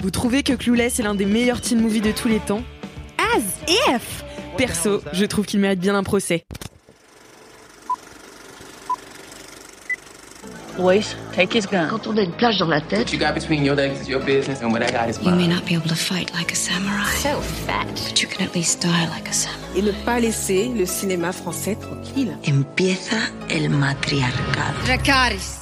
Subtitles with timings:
[0.00, 2.62] Vous trouvez que Clueless est l'un des meilleurs teen movies de tous les temps
[3.18, 4.24] As if
[4.56, 6.44] Perso, je trouve qu'il mérite bien un procès.
[10.76, 11.88] Boys, take his gun.
[11.90, 14.08] Quand on a une plage dans la tête, What you got between your legs is
[14.08, 15.50] your business, and what I got is You may mine.
[15.56, 17.86] not be able to fight like a samurai, So fat.
[18.08, 19.58] but you can at least die like a samurai.
[19.76, 22.36] et ne pas laisser le cinéma français tranquille.
[22.44, 23.16] empieza
[23.50, 24.78] el matriarcado.
[24.84, 25.57] Dracarys.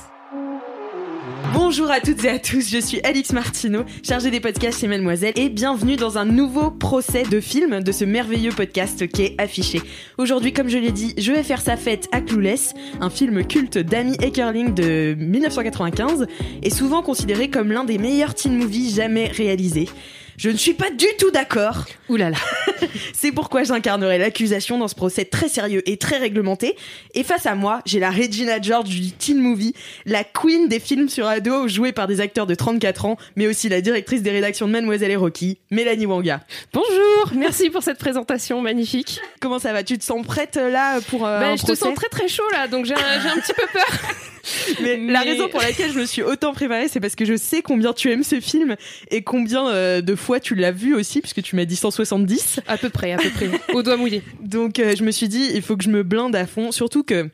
[1.53, 5.33] Bonjour à toutes et à tous, je suis Alix Martineau, chargée des podcasts chez Mademoiselle,
[5.37, 9.83] et bienvenue dans un nouveau procès de film de ce merveilleux podcast qui est affiché.
[10.19, 13.79] Aujourd'hui, comme je l'ai dit, je vais faire sa fête à Clueless, un film culte
[13.79, 16.27] d'Amy Eckerling de 1995,
[16.63, 19.89] et souvent considéré comme l'un des meilleurs teen movies jamais réalisés.
[20.37, 21.85] Je ne suis pas du tout d'accord.
[22.09, 22.33] Là.
[23.15, 26.77] C'est pourquoi j'incarnerai l'accusation dans ce procès très sérieux et très réglementé.
[27.15, 29.75] Et face à moi, j'ai la Regina George du teen movie,
[30.05, 33.69] la queen des films sur ado jouée par des acteurs de 34 ans, mais aussi
[33.69, 36.41] la directrice des rédactions de Mademoiselle et Rocky, Mélanie Wanga.
[36.73, 39.21] Bonjour, merci pour cette présentation magnifique.
[39.41, 39.83] Comment ça va?
[39.83, 42.43] Tu te sens prête là pour euh, Bah, un je te sens très très chaud
[42.53, 43.87] là, donc j'ai un, j'ai un petit peu peur.
[44.83, 47.63] Mais la raison pour laquelle je me suis autant préparée, c'est parce que je sais
[47.63, 48.77] combien tu aimes ce film
[49.11, 52.61] et combien euh, de fois tu l'as vu aussi, puisque tu m'as dit 170.
[52.67, 54.23] À peu près, à peu près, au doigt mouillé.
[54.41, 57.03] Donc euh, je me suis dit, il faut que je me blinde à fond, surtout
[57.03, 57.29] que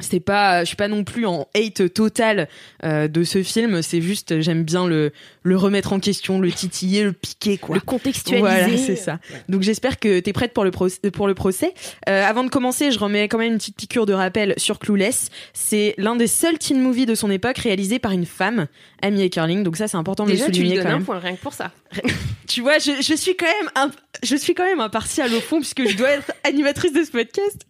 [0.00, 2.48] c'est pas, je suis pas non plus en hate total
[2.84, 3.82] euh, de ce film.
[3.82, 7.74] C'est juste, j'aime bien le le remettre en question, le titiller, le piquer quoi.
[7.74, 8.40] Le contextualiser.
[8.40, 9.18] Voilà, c'est ça.
[9.48, 10.98] Donc j'espère que t'es prête pour le procès.
[11.12, 11.74] Pour le procès.
[12.08, 15.28] Euh, avant de commencer, je remets quand même une petite piqûre de rappel sur Clueless.
[15.52, 18.66] C'est l'un des seuls teen movies de son époque réalisé par une femme,
[19.02, 19.62] Amy Eckerling.
[19.62, 21.04] Donc ça, c'est important de le tu lui souligner donnes quand un même.
[21.04, 21.70] point rien que pour ça.
[22.48, 23.90] Tu vois, je, je suis quand même un,
[24.22, 27.66] je suis quand même impartiale au fond puisque je dois être animatrice de ce podcast.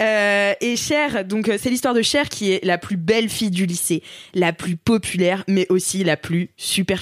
[0.00, 3.50] Euh, et Cher, donc euh, c'est l'histoire de Cher qui est la plus belle fille
[3.50, 4.02] du lycée,
[4.34, 6.50] la plus populaire, mais aussi la plus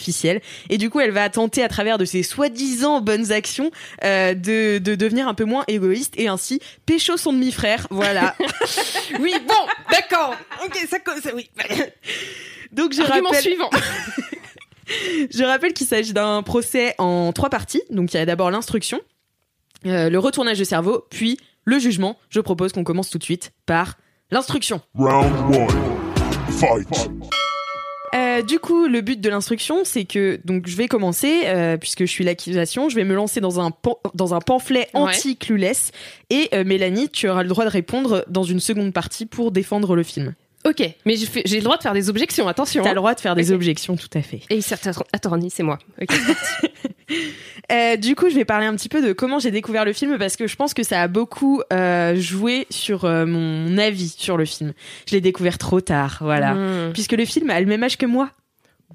[0.00, 0.41] superficielle.
[0.71, 3.71] Et du coup, elle va tenter à travers de ses soi-disant bonnes actions
[4.05, 7.87] euh, de, de devenir un peu moins égoïste et ainsi pécho son demi-frère.
[7.91, 8.34] Voilà.
[9.19, 9.55] Oui, bon,
[9.91, 10.34] d'accord.
[10.65, 11.50] Ok, ça cause, oui.
[12.72, 13.43] donc je Argument rappelle.
[13.43, 13.71] suivant.
[15.33, 17.83] Je rappelle qu'il s'agit d'un procès en trois parties.
[17.91, 19.00] Donc il y a d'abord l'instruction,
[19.87, 22.16] euh, le retournage de cerveau, puis le jugement.
[22.28, 23.99] Je propose qu'on commence tout de suite par
[24.31, 24.81] l'instruction.
[24.94, 25.69] Round one.
[26.59, 27.10] Fight.
[28.41, 32.01] Euh, du coup, le but de l'instruction, c'est que donc je vais commencer euh, puisque
[32.01, 35.01] je suis l'accusation, je vais me lancer dans un pan- dans un pamphlet Ouais.
[35.01, 35.93] anti-clueless
[36.31, 39.95] et euh, Mélanie, tu auras le droit de répondre dans une seconde partie pour défendre
[39.95, 40.34] le film.
[40.66, 42.82] Ok, mais j'ai le droit de faire des objections, attention.
[42.82, 42.93] T'as hein.
[42.93, 44.43] le droit de faire des objections, tout à fait.
[44.50, 45.78] Et certes, attorni, c'est moi.
[46.00, 46.09] Ok.
[47.72, 50.19] Euh, du coup, je vais parler un petit peu de comment j'ai découvert le film
[50.19, 54.37] parce que je pense que ça a beaucoup euh, joué sur euh, mon avis sur
[54.37, 54.72] le film.
[55.09, 56.54] Je l'ai découvert trop tard, voilà.
[56.54, 56.92] Hmm.
[56.92, 58.31] Puisque le film a le même âge que moi.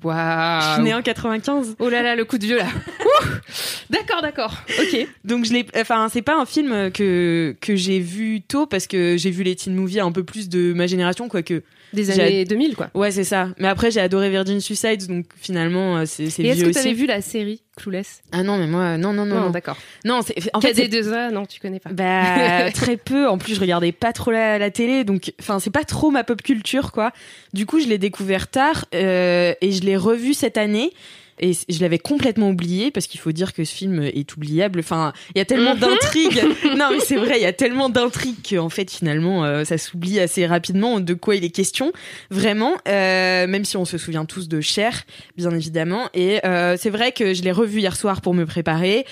[0.02, 0.74] Je Waouh.
[0.76, 1.76] suis née en 95.
[1.80, 2.68] Oh là là, le coup de vieux là.
[3.90, 4.54] D'accord, d'accord.
[4.80, 5.08] Ok.
[5.24, 9.16] Donc je l'ai enfin c'est pas un film que que j'ai vu tôt parce que
[9.18, 11.62] j'ai vu les teen movies un peu plus de ma génération quoique.
[11.94, 12.90] Des années 2000 quoi.
[12.94, 13.50] Ouais, c'est ça.
[13.58, 16.94] Mais après j'ai adoré Virgin Suicide donc finalement euh, c'est c'est Et est-ce que t'avais
[16.94, 18.22] vu la série Clueless?
[18.32, 19.36] Ah non, mais moi non non non.
[19.36, 19.78] Non, Non, d'accord.
[20.06, 21.90] non c'est en fait c'est- KD2A, non, tu connais pas.
[21.92, 23.28] Bah très peu.
[23.28, 26.24] En plus, je regardais pas trop la, la télé, donc enfin c'est pas trop ma
[26.24, 27.12] pop culture quoi.
[27.54, 30.92] Du coup, je l'ai découvert tard euh, et je l'ai revu cette année.
[31.40, 34.80] Et je l'avais complètement oublié parce qu'il faut dire que ce film est oubliable.
[34.80, 35.80] Enfin, il y a tellement Mhm.
[35.82, 36.42] d'intrigues.
[36.78, 40.20] non, mais c'est vrai, il y a tellement d'intrigues qu'en fait, finalement, euh, ça s'oublie
[40.20, 41.92] assez rapidement de quoi il est question.
[42.32, 45.04] Vraiment, euh, même si on se souvient tous de Cher,
[45.38, 46.10] bien évidemment.
[46.14, 49.06] Et euh, c'est vrai que je l'ai revu hier soir pour me préparer.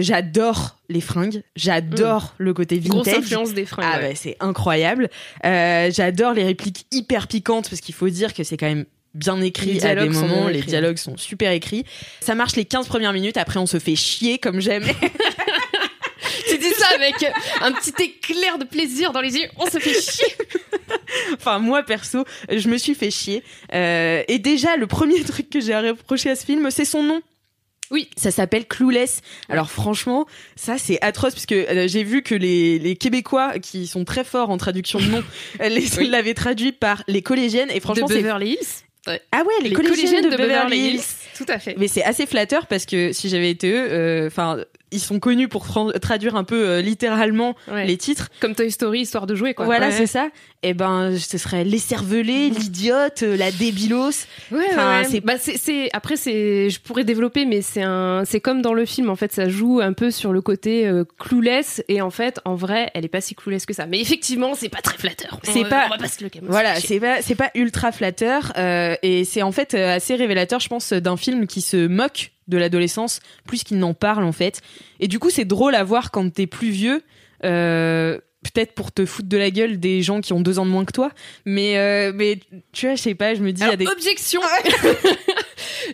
[0.00, 3.22] J'adore les fringues, j'adore le côté Grosse vintage.
[3.24, 3.84] influence des fringues.
[3.90, 4.10] Ah ouais.
[4.10, 5.08] bah, c'est incroyable.
[5.44, 8.84] Euh, J'adore les répliques hyper piquantes parce qu'il faut dire que c'est quand même
[9.14, 11.84] bien écrit Les à des dialogues sont moments, les dialogues sont super écrits.
[12.20, 14.84] Ça marche les 15 premières minutes, après on se fait chier comme j'aime.
[16.48, 17.14] Tu dis ça avec
[17.60, 19.48] un petit éclair de plaisir dans les yeux.
[19.58, 20.26] On se fait chier.
[21.34, 23.42] enfin moi perso, je me suis fait chier.
[23.74, 27.02] Euh, et déjà le premier truc que j'ai à reprocher à ce film, c'est son
[27.02, 27.20] nom.
[27.90, 28.08] Oui.
[28.16, 29.20] Ça s'appelle Clueless.
[29.50, 30.26] Alors franchement,
[30.56, 34.24] ça c'est atroce parce que euh, j'ai vu que les, les Québécois qui sont très
[34.24, 35.22] forts en traduction de
[35.68, 36.08] les- Oui.
[36.08, 38.81] l'avaient traduit par les collégiennes et De franchement c'est Beverly Hills.
[39.06, 41.02] Ah ouais les, collégiennes, de, Beverly Hills.
[41.36, 41.74] Tout à fait.
[41.78, 45.48] Mais c'est assez flatteur parce que si j'avais été eux, euh, enfin ils sont connus
[45.48, 45.66] pour
[46.00, 47.86] traduire un peu euh, littéralement Ouais.
[47.86, 48.28] les titres.
[48.40, 49.64] Comme Toy Story, histoire de jouer, quoi.
[49.64, 49.92] Voilà, Ouais.
[49.92, 50.28] c'est ça.
[50.62, 54.26] Et ben, ce serait l'écervelé, l'idiote, euh, la débilos.
[54.52, 58.40] Ouais, Enfin, ouais, c'est- bah c'est après c'est je pourrais développer mais c'est un c'est
[58.40, 61.04] comme dans le film en fait ça joue un peu sur le côté euh,
[61.88, 64.68] et en fait en vrai elle est pas si clueless que ça mais effectivement c'est
[64.68, 66.30] pas très flatteur C'est On- pas- on va pas se le.
[66.42, 70.68] Voilà, c'est pas c'est pas ultra flatteur euh, et c'est en fait assez révélateur, je
[70.68, 74.60] pense, d'un film qui se moque de l'adolescence plus qu'il n'en parle en fait.
[75.00, 77.02] Et du coup, c'est drôle à voir quand t'es plus vieux.
[77.44, 80.70] Euh, Peut-être pour te foutre de la gueule des gens qui ont deux ans de
[80.72, 81.12] moins que toi,
[81.46, 82.40] mais euh, mais
[82.72, 84.40] tu vois, je sais pas, je me dis il y a Alors, des objection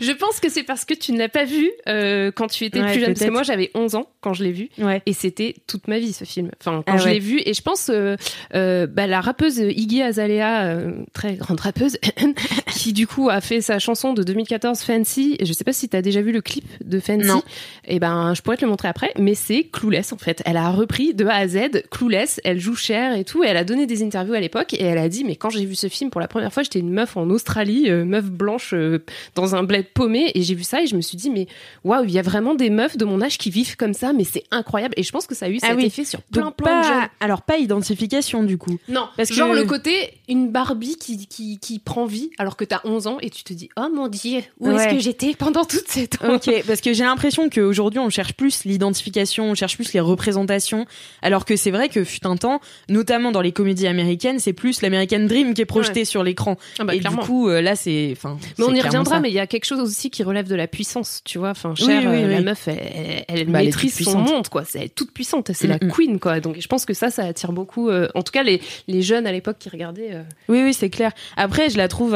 [0.00, 2.80] je pense que c'est parce que tu ne l'as pas vu euh, quand tu étais
[2.80, 5.02] Ouais, plus jeune parce que moi j'avais 11 ans quand je l'ai vu ouais.
[5.06, 6.50] et c'était toute ma vie ce film.
[6.60, 7.14] Enfin, quand Ah je ouais.
[7.14, 8.16] l'ai vu, et je pense euh,
[8.54, 11.96] euh, bah, la rappeuse Iggy Azalea, euh, très grande rappeuse,
[12.74, 15.36] qui du coup a fait sa chanson de 2014 Fancy.
[15.38, 17.26] Et je sais pas si t'as déjà vu le clip de Fancy.
[17.26, 17.42] Non.
[17.86, 20.42] Et ben, je pourrais te le montrer après, mais c'est Clueless en fait.
[20.44, 22.40] Elle a repris de A à Z Clueless.
[22.44, 23.42] Elle joue cher et tout.
[23.44, 25.64] Et elle a donné des interviews à l'époque et elle a dit mais quand j'ai
[25.64, 28.74] vu ce film pour la première fois, j'étais une meuf en Australie, euh, meuf blanche
[28.74, 29.04] euh,
[29.34, 31.46] dans un bled paumé et j'ai vu ça et je me suis dit mais
[31.84, 34.24] waouh, il y a vraiment des meufs de mon âge qui vivent comme ça, mais
[34.24, 34.94] c'est incroyable.
[34.96, 35.86] Et je pense que ça a eu Ah cet oui.
[35.86, 37.08] effet sur plein Donc plein de jeunes.
[37.20, 38.78] alors pas identification du coup.
[38.88, 42.64] Non, Parce genre que- le côté une Barbie qui, qui, qui prend vie alors que
[42.64, 45.64] t'as 11 ans et tu te dis oh mon dieu où est-ce que j'étais pendant
[45.64, 49.76] toute cette temps Ok, parce que j'ai l'impression qu'aujourd'hui on cherche plus l'identification, on cherche
[49.76, 50.86] plus les représentations,
[51.22, 54.82] alors que c'est vrai que fut un temps, notamment dans les comédies américaines, c'est plus
[54.82, 56.56] l'American Dream qui est projeté sur l'écran.
[56.78, 57.22] Ah bah, et clairement.
[57.22, 58.36] du coup, euh, là c'est, enfin.
[58.58, 59.20] mais on y reviendra, ça.
[59.20, 61.50] mais il y a quelque chose aussi qui relève de la puissance, tu vois.
[61.50, 64.64] Enfin, Oui, Cher, oui, euh, la meuf, elle, elle- Bah, maîtrise son monde, quoi.
[64.64, 65.92] C'est elle est toute puissante, c'est Mm, la mm.
[65.92, 66.40] queen, quoi.
[66.40, 67.88] Donc, je pense que ça, ça attire beaucoup.
[67.88, 70.10] euh, en tout cas, les, les jeunes à l'époque qui regardaient.
[70.12, 71.12] euh, Oui, oui, c'est clair.
[71.36, 72.14] Après, je la trouve,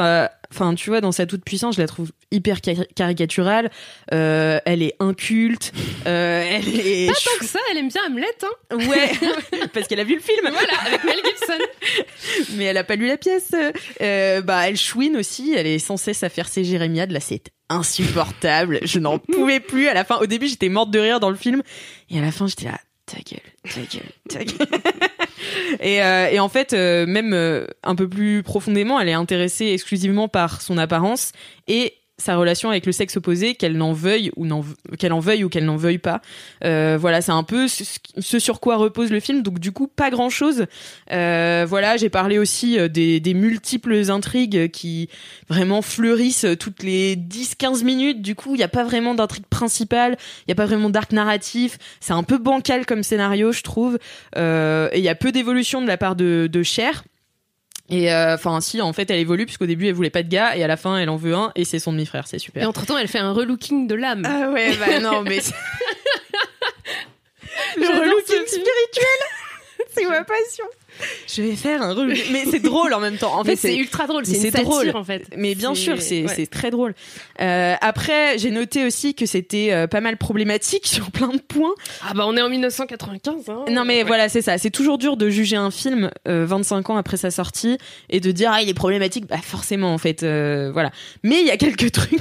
[0.53, 3.71] enfin, tu vois, dans sa toute puissance, je la trouve hyper cari- caricaturale.
[4.13, 5.73] Euh, elle est inculte.
[6.07, 7.07] Euh, elle est.
[7.09, 8.77] Pas tant que ça, elle aime bien Hamlet, hein.
[8.89, 9.11] Ouais,
[9.73, 10.49] parce qu'elle a vu le film.
[10.51, 12.47] Voilà, avec Mel Gibson.
[12.57, 13.53] mais elle a pas lu la pièce.
[14.01, 15.53] Euh, bah, elle chouine aussi.
[15.57, 17.11] Elle est sans cesse à faire ses jérémiades.
[17.11, 18.81] Là, c'est insupportable.
[18.83, 19.89] Je n'en pouvais plus.
[19.89, 21.63] À la fin, au début, j'étais morte de rire dans le film,
[22.11, 22.79] et à la fin, j'étais là.
[23.13, 24.81] Ta gueule, ta gueule, ta gueule.
[25.81, 29.67] et, euh, et en fait, euh, même euh, un peu plus profondément, elle est intéressée
[29.67, 31.33] exclusivement par son apparence
[31.69, 34.47] et sa relation avec le sexe opposé, qu'elle n'en veuille ou
[34.99, 36.21] qu'elle en veuille ou qu'elle n'en veuille pas.
[36.65, 39.43] Euh, voilà, c'est un peu ce, sur quoi repose le film.
[39.43, 40.67] Donc du coup, pas grand chose.
[41.11, 45.09] Euh, voilà, j'ai parlé aussi euh, des, des multiples intrigues qui
[45.49, 48.23] vraiment fleurissent toutes les 10-15 minutes.
[48.23, 51.13] Du coup, il n'y a pas vraiment d'intrigue principale, il n'y a pas vraiment d'arc
[51.13, 51.79] narratif.
[52.01, 53.99] C'est un peu bancal comme scénario, je trouve.
[54.37, 57.05] Euh, et il y a peu d'évolution de la part de, de Cher.
[57.93, 60.57] Et euh, enfin, si, en fait, elle évolue puisqu'au début, elle voulait pas de gars
[60.57, 62.63] et à la fin, elle en veut un et c'est son demi-frère, c'est super.
[62.63, 64.23] Et entre temps, elle fait un relooking de l'âme.
[64.27, 65.37] Ah ouais, bah non, mais
[67.77, 69.21] le relooking spirituel,
[69.95, 70.65] c'est ma passion.
[71.27, 73.35] Je vais faire un relooking, mais c'est drôle en même temps.
[73.39, 74.91] En Mais fait, c'est ultra drôle, c'est drôle.
[74.95, 75.25] en fait.
[75.37, 76.47] Mais bien sûr, c'est ouais.
[76.47, 76.95] très drôle.
[77.41, 81.75] Euh, après, j'ai noté aussi que c'était euh, pas mal problématique sur plein de points.
[82.07, 83.49] Ah bah on est en 1995.
[83.49, 83.65] Hein.
[83.71, 84.05] Non mais Ouais.
[84.05, 84.59] voilà, c'est ça.
[84.59, 87.79] C'est toujours dur de juger un film euh, 25 ans après sa sortie
[88.11, 89.27] et de dire ah il est problématique.
[89.27, 90.91] Bah forcément en fait, euh, voilà.
[91.23, 92.21] Mais il y a quelques trucs.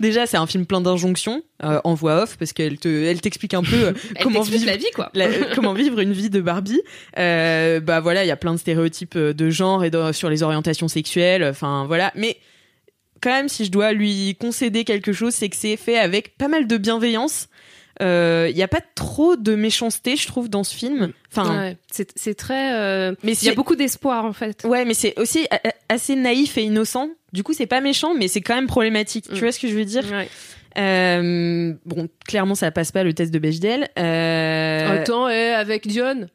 [0.00, 3.54] Déjà, c'est un film plein d'injonctions euh, en voix off parce qu'elle te, elle t'explique
[3.54, 3.92] un peu euh,
[4.22, 5.10] comment vivre la vie quoi.
[5.14, 6.80] la- euh, comment vivre une vie de Barbie.
[7.14, 10.88] Bah voilà, il y a plein de stéréotypes de genre et de- sur les orientations
[10.88, 11.44] sexuelles.
[11.44, 12.36] Enfin voilà, mais
[13.22, 16.48] quand même, si je dois lui concéder quelque chose, c'est que c'est fait avec pas
[16.48, 17.48] mal de bienveillance.
[18.02, 21.12] Euh, Il y a pas trop de méchanceté, je trouve, dans ce film.
[21.32, 22.74] Enfin, Ouais, c'est c'est très.
[22.74, 24.64] euh, mais Il y a c'est beaucoup d'espoir en fait.
[24.64, 25.46] ouais, mais c'est aussi
[25.88, 27.08] assez naïf et innocent.
[27.32, 29.30] Du coup, c'est pas méchant, mais c'est quand même problématique.
[29.30, 29.34] Mm.
[29.34, 30.04] Tu vois ce que je veux dire?
[30.10, 30.28] Ouais.
[30.78, 33.88] Euh, Bon, clairement, ça passe pas le test de Bechdel.
[33.98, 36.28] Euh, Attends, eh, avec Dion,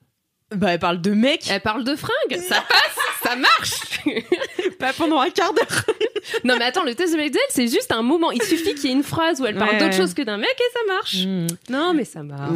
[0.56, 3.72] bah, elle parle de mec, elle parle de fringues, ça passe, ça marche.
[4.80, 5.86] pas pendant un quart d'heure.
[6.44, 8.32] non mais attends, le test de Bechdel, c'est juste un moment.
[8.32, 9.98] Il suffit qu'il y ait une phrase où elle parle Ouais, d'autre ouais.
[9.98, 11.26] chose que d'un mec et ça marche.
[11.26, 11.48] Mm.
[11.70, 12.52] Non mais ça marche.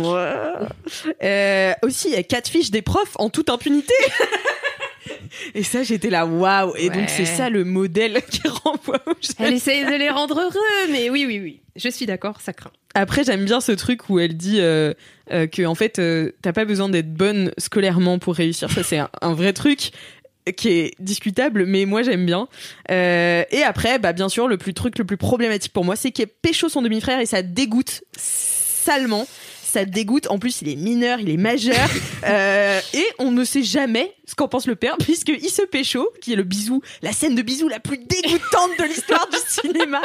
[1.24, 3.94] Euh, aussi, il y a quatre fiches des profs en toute impunité.
[5.54, 6.74] Et ça, j'étais là, waouh.
[6.78, 6.96] Et Ouais.
[6.96, 9.36] donc, c'est ça le modèle qui renvoie aux jeunes.
[9.48, 11.62] Elle essaye de les rendre heureux, mais oui, oui, oui.
[11.76, 12.72] Je suis d'accord, ça craint.
[12.94, 14.94] Après, j'aime bien ce truc où elle dit euh,
[15.32, 18.72] euh, que, en fait, euh, t'as pas besoin d'être bonne scolairement pour réussir.
[18.72, 19.92] Ça, c'est un, un vrai truc.
[20.58, 22.48] qui est discutable, mais moi j'aime bien.
[22.92, 26.12] Euh, et après, bah bien sûr, le plus truc le plus problématique pour moi, c'est
[26.12, 29.28] qu'il pécho son demi-frère et ça dégoûte salement.
[29.76, 30.28] Ça dégoûte.
[30.30, 31.90] En plus, il est mineur, il est majeur,
[32.26, 36.34] euh, et on ne sait jamais ce qu'en pense le père, puisqu'il se pécho, qui
[36.34, 40.02] est le bisou, la scène de bisou la plus dégoûtante de l'histoire du cinéma.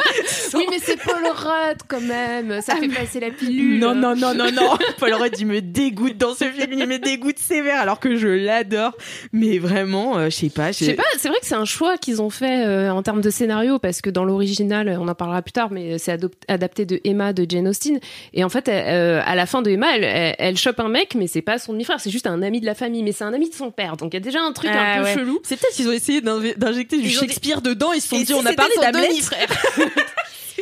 [0.53, 2.61] Oui, mais c'est Paul Rudd quand même.
[2.61, 3.79] Ça fait passer la pilule.
[3.79, 4.77] Non, non, non, non, non.
[4.99, 6.73] Paul Rudd, il me dégoûte dans ce film.
[6.73, 8.95] Il me dégoûte sévère, alors que je l'adore.
[9.31, 10.71] Mais vraiment, euh, je sais pas.
[10.71, 13.21] Je sais pas, c'est vrai que c'est un choix qu'ils ont fait euh, en termes
[13.21, 16.99] de scénario, parce que dans l'original, on en parlera plus tard, mais c'est adapté de
[17.05, 17.99] Emma de Jane Austen.
[18.33, 21.15] Et en fait, euh, à la fin de Emma, elle, elle, elle chope un mec,
[21.15, 23.33] mais c'est pas son demi-frère, c'est juste un ami de la famille, mais c'est un
[23.33, 23.97] ami de son père.
[23.97, 25.13] Donc il y a déjà un truc Ah, un peu ouais.
[25.15, 25.39] chelou.
[25.43, 27.93] C'est peut-être qu'ils ont essayé d'injecter du Shakespeare dedans.
[27.93, 29.07] Ils se sont Et dit, si on a parlé d'Hamlet.
[29.09, 29.47] demi-frère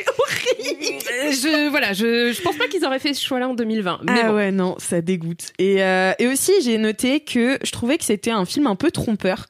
[1.31, 4.01] je voilà, je, je pense pas qu'ils auraient fait ce choix-là en 2020.
[4.03, 4.35] Mais ah bon.
[4.35, 5.51] ouais, non, ça dégoûte.
[5.59, 8.91] Et, euh, et aussi, j'ai noté que je trouvais que c'était un film un peu
[8.91, 9.45] trompeur.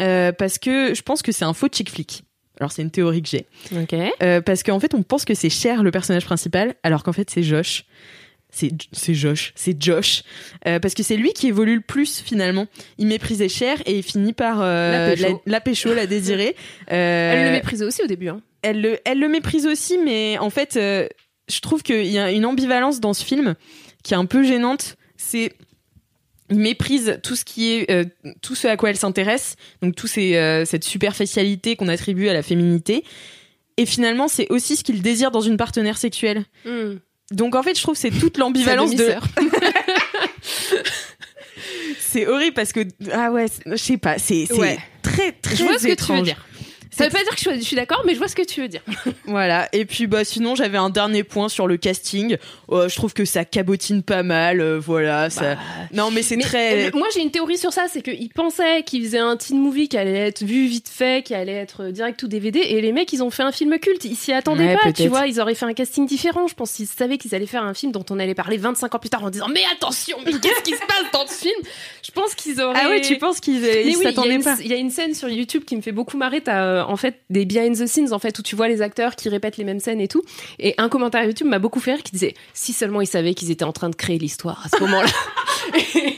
[0.00, 2.22] euh, parce que je pense que c'est un faux chick flick.
[2.60, 3.46] Alors, c'est une théorie que j'ai.
[3.76, 3.94] Ok.
[4.22, 7.28] Euh, parce qu'en fait, on pense que c'est Cher le personnage principal, alors qu'en fait,
[7.30, 7.84] c'est Josh.
[8.54, 10.22] C'est c'est Josh, c'est Josh,
[10.66, 12.66] Euh, parce que c'est lui qui évolue le plus finalement.
[12.98, 15.42] Il méprisait Cher et il finit par euh, La pécho.
[15.46, 16.54] la, pécho, la désirer.
[16.92, 18.28] Euh, Elle le méprisait aussi au début.
[18.28, 18.42] Hein.
[18.62, 22.44] elle le, elle le méprise aussi, mais en fait, je trouve qu'il y a une
[22.44, 23.54] ambivalence dans ce film
[24.02, 24.96] qui est un peu gênante.
[25.16, 25.52] C'est
[26.50, 28.04] il méprise tout ce qui est euh,
[28.42, 32.34] tout ce à quoi elle s'intéresse, donc tout ces, euh, cette superficialité qu'on attribue à
[32.34, 33.04] la féminité.
[33.78, 36.44] Et finalement, c'est aussi ce qu'il désire dans une partenaire sexuelle.
[37.32, 39.14] Donc en fait, je trouve c'est toute l'ambivalence de.
[42.00, 42.80] C'est horrible parce que
[43.12, 44.78] ah ouais, je sais pas, c'est Ouais.
[45.02, 46.22] très très Je vois ce que tu veux étrange.
[46.24, 46.44] dire.
[46.96, 48.68] Ça veut pas dire que je suis, d'accord, mais je vois ce que tu veux
[48.68, 48.82] dire.
[49.26, 49.68] Voilà.
[49.72, 52.36] Et puis bah sinon j'avais un dernier point sur le casting.
[52.70, 54.60] Euh, je trouve que ça cabotine pas mal.
[54.60, 55.30] euh, voilà.
[55.30, 55.56] Ça...
[55.92, 56.90] Non mais c'est très.
[56.92, 59.96] moi, j'ai une théorie sur ça, c'est qu'ils pensaient qu'ils faisaient un teen movie qui
[59.96, 63.12] allait être vu vite fait, qui allait être euh, direct ou DVD, et les mecs,
[63.12, 64.04] ils ont fait un film culte.
[64.04, 65.26] Ils s'y attendaient Ouais, pas, tu vois.
[65.26, 66.46] Ils auraient fait un casting différent.
[66.46, 68.98] Je pense qu'ils savaient qu'ils allaient faire un film dont on allait parler 25 ans
[68.98, 71.54] plus tard en disant Mais attention, mais qu'est-ce qui se passe dans ce film?
[72.04, 72.78] Je pense qu'ils auraient.
[72.84, 75.28] Ah ouais, tu penses qu'ils oui, s'attendaient une- pas il y a une scène sur
[75.30, 76.40] YouTube qui me fait beaucoup marrer.
[76.42, 79.16] T'as euh, en fait des behind the scenes en fait où tu vois les acteurs
[79.16, 80.22] qui répètent les mêmes scènes et tout.
[80.58, 83.50] Et un commentaire YouTube m'a beaucoup fait rire qui disait si seulement ils savaient qu'ils
[83.50, 85.08] étaient en train de créer l'histoire à ce moment-là.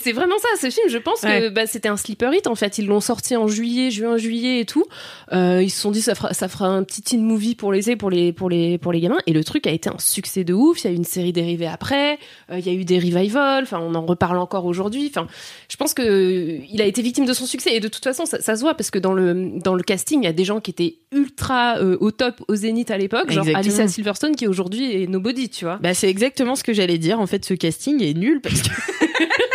[0.00, 0.88] c'est vraiment ça, ce film.
[0.88, 2.78] Je pense que bah, c'était un sleeper hit en fait.
[2.78, 4.84] Ils l'ont sorti en juillet, juin, juillet et tout.
[5.32, 7.96] Euh, ils se sont dit ça fera, ça fera un petit teen movie pour les
[7.96, 9.18] pour les pour les pour les gamins.
[9.26, 10.82] Et le truc a été un succès de ouf.
[10.82, 12.18] Il y a eu une série dérivée après.
[12.50, 13.64] Euh, il y a eu des revivals.
[13.64, 15.10] Enfin, on en reparle encore aujourd'hui.
[15.10, 15.26] Enfin,
[15.68, 18.26] je pense que euh, il a été victime de son succès et de toute façon
[18.26, 20.44] ça, ça se voit parce que dans le dans le casting il y a des
[20.44, 23.46] gens qui étaient ultra euh, au top au zénith à l'époque genre.
[23.54, 27.20] Alicia Silverstone qui aujourd'hui est nobody tu vois Bah c'est exactement ce que j'allais dire.
[27.20, 28.70] En fait, ce casting est nul parce que.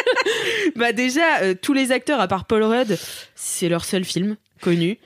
[0.80, 2.98] bah déjà, euh, tous les acteurs à part Paul Rudd,
[3.36, 4.98] c'est leur seul film connu.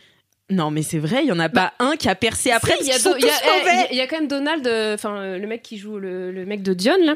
[0.51, 2.73] Non mais c'est vrai, il y en a pas un qui a percé après.
[2.81, 5.37] Il y eh, il y a- il y a quand même Donald euh, enfin euh,
[5.37, 7.15] le mec qui joue le, le mec de Dion là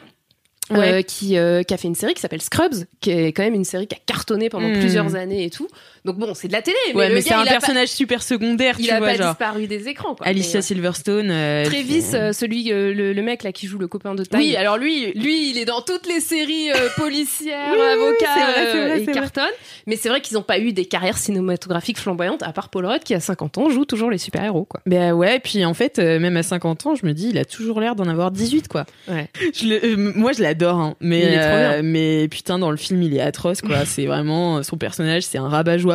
[0.71, 1.35] euh, euh, qui
[1.73, 3.99] a fait une série qui s'appelle Scrubs, qui est quand même une série qui a
[4.05, 4.79] cartonné pendant Hmm.
[4.79, 5.67] plusieurs années et tout.
[6.05, 8.85] Donc bon, c'est de la télé, mais, Ouais, c'est un pas- personnage super secondaire, il
[8.87, 10.15] tu a vois, pas genre disparu des écrans.
[10.15, 10.27] Quoi.
[10.27, 11.31] Alicia Mais, euh, Silverstone.
[11.31, 14.41] euh, Travis, euh, celui, euh, le, le mec là qui joue le copain de taille.
[14.49, 18.03] Oui, alors lui, Lui, il est dans toutes les séries euh, policières, Oui, oui, oui,
[18.03, 19.13] avocats, vrai, vrai.
[19.13, 19.43] cartonne.
[19.87, 23.03] Mais c'est vrai qu'ils n'ont pas eu des carrières cinématographiques flamboyantes, à part Paul Rudd
[23.03, 24.65] qui, à 50 ans, joue toujours les super-héros.
[24.65, 24.81] quoi.
[24.85, 27.45] Bah ouais, puis en fait, euh, même à 50 ans, je me dis, il a
[27.45, 28.85] toujours l'air d'en avoir 18, quoi.
[29.07, 29.29] Ouais.
[29.53, 31.81] Je le- euh, moi, je l'adore, hein, mais, Il est trop euh, bien.
[31.83, 33.77] mais putain, dans le film, il est atroce, quoi.
[33.85, 35.47] c'est vraiment, son personnage, c'est un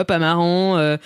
[0.05, 0.77] pas marrant.
[0.79, 0.97] euh,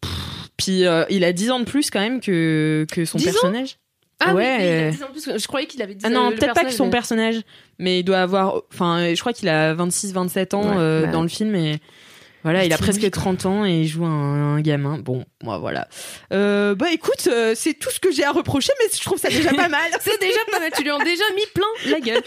[0.00, 0.12] pff,
[0.56, 3.32] puis euh, il a 10 ans de plus, quand même, que, que son 10 ans
[3.32, 3.78] personnage.
[4.18, 4.90] Ah Ouais, oui, mais il a euh.
[4.90, 5.38] 10 ans de plus.
[5.42, 7.42] Je croyais qu'il avait 10 Ah non, le peut-être pas que son personnage, personnage,
[7.78, 8.62] mais il doit avoir.
[8.72, 11.12] Enfin, je crois qu'il a 26-27 ans Ouais, euh, bah.
[11.12, 11.78] dans le film et.
[12.46, 14.98] Voilà, il a presque lui, 30 ans et il joue un, un gamin.
[14.98, 15.88] Bon, moi voilà.
[16.32, 19.30] Euh, bah écoute, euh, c'est tout ce que j'ai à reprocher, mais je trouve ça
[19.30, 19.90] déjà pas mal.
[20.00, 22.22] C'est déjà pas mal, tu lui en as déjà mis plein la gueule.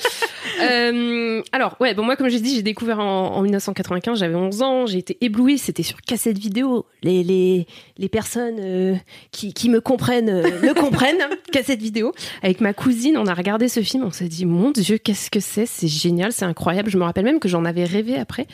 [0.62, 4.62] Euh, alors, ouais, bon, moi, comme j'ai dit, j'ai découvert en, en 1995, j'avais 11
[4.62, 6.86] ans, j'ai été éblouie, c'était sur cassette vidéo.
[7.02, 7.66] Les, les,
[7.98, 9.00] les personnes
[9.32, 11.24] qui, qui me comprennent me comprennent,
[11.54, 12.12] cassette vidéo.
[12.44, 15.40] Avec ma cousine, on a regardé ce film, on s'est dit, mon Dieu, qu'est-ce que
[15.40, 15.66] c'est?
[15.66, 16.90] C'est génial, c'est incroyable.
[16.90, 18.48] Je me rappelle même que j'en avais rêvé après.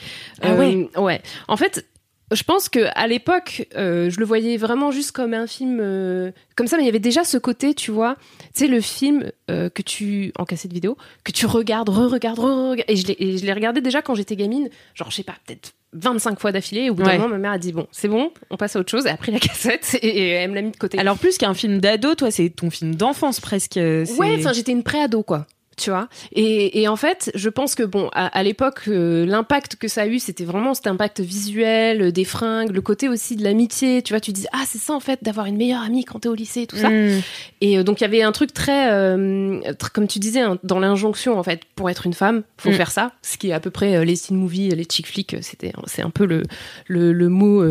[0.43, 1.21] Ah ouais Ouais.
[1.47, 1.85] En fait,
[2.31, 6.31] je pense que à l'époque, euh, je le voyais vraiment juste comme un film euh,
[6.55, 8.15] comme ça, mais il y avait déjà ce côté, tu vois,
[8.53, 12.83] tu sais, le film euh, que tu en cassette vidéo, que tu regardes, re-regardes, re-regardes,
[12.89, 16.51] et je l'ai, regardé déjà quand j'étais gamine, genre je sais pas, peut-être 25 fois
[16.51, 16.89] d'affilée.
[16.89, 17.17] Au bout d'un Ouais.
[17.19, 19.05] moment, ma mère a dit bon, c'est bon, on passe à autre chose.
[19.05, 20.97] Elle a pris la cassette et, et elle me l'a mis de côté.
[20.97, 23.75] Alors plus qu'un film d'ado, toi, c'est ton film d'enfance presque.
[23.77, 24.05] ouais,
[24.39, 25.45] enfin j'étais une pré-ado quoi.
[25.77, 26.07] Tu vois.
[26.31, 30.03] Et, et en fait, je pense que bon, à, à l'époque, euh, l'impact que ça
[30.03, 34.01] a eu, c'était vraiment cet impact visuel, euh, des fringues, le côté aussi de l'amitié.
[34.01, 36.29] Tu vois, tu dis ah c'est ça en fait d'avoir une meilleure amie quand t'es
[36.29, 36.89] au lycée, tout ça.
[36.89, 37.21] Mm.
[37.61, 40.57] Et euh, donc il y avait un truc très, euh, tr- comme tu disais, hein,
[40.63, 42.73] dans l'injonction en fait, pour être une femme, faut Mm.
[42.73, 43.11] faire ça.
[43.21, 46.09] Ce qui est à peu près les teen movies, les chick flicks, c'était, c'est un
[46.09, 46.43] peu le
[46.87, 47.63] le, le mot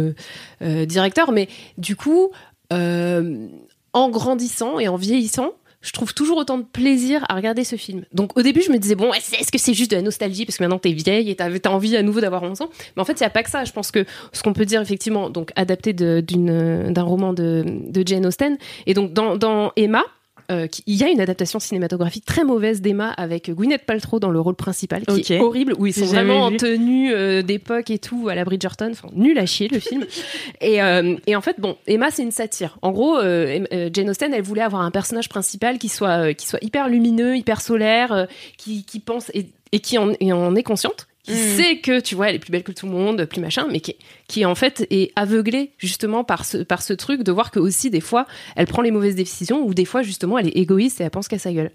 [0.60, 1.32] directeur.
[1.32, 2.30] Mais du coup,
[2.70, 5.52] en grandissant et en vieillissant.
[5.84, 8.04] Je trouve toujours autant de plaisir à regarder ce film.
[8.12, 10.46] Donc au début, je me disais, bon, est-ce que c'est juste de la nostalgie?
[10.46, 13.02] Parce que maintenant t'es vieille et t'as as envie à nouveau d'avoir 11 ans Mais
[13.02, 13.64] en fait, il n'y a pas que ça.
[13.64, 17.64] Je pense que ce qu'on peut dire effectivement, donc adapté d'un roman de,
[18.04, 20.02] Jane Austen, et donc dans Emma,
[20.50, 24.30] euh, qui- il y a une adaptation cinématographique très mauvaise d'Emma avec Gwyneth Paltrow dans
[24.30, 27.98] le rôle principal, qui est horrible, où ils sont vraiment en tenue euh, d'époque et
[27.98, 30.04] tout, à la Bridgerton, enfin nul à chier le film.
[30.60, 32.78] et, euh, et en fait, bon, Emma c'est une satire.
[32.82, 36.88] En gros, Jane Austen, elle voulait avoir un personnage principal qui soit, qui soit hyper
[36.88, 38.26] lumineux, hyper solaire,
[38.58, 41.56] qui, qui pense et, et qui en, et en est consciente qui Mm.
[41.56, 43.80] sait que tu vois elle est plus belle que tout le monde plus machin mais
[43.80, 47.58] qui, qui en fait est aveuglée justement par ce par ce truc de voir que
[47.58, 48.26] aussi des fois
[48.56, 51.28] elle prend les mauvaises décisions ou des fois justement elle est égoïste et elle pense
[51.28, 51.70] qu'à sa gueule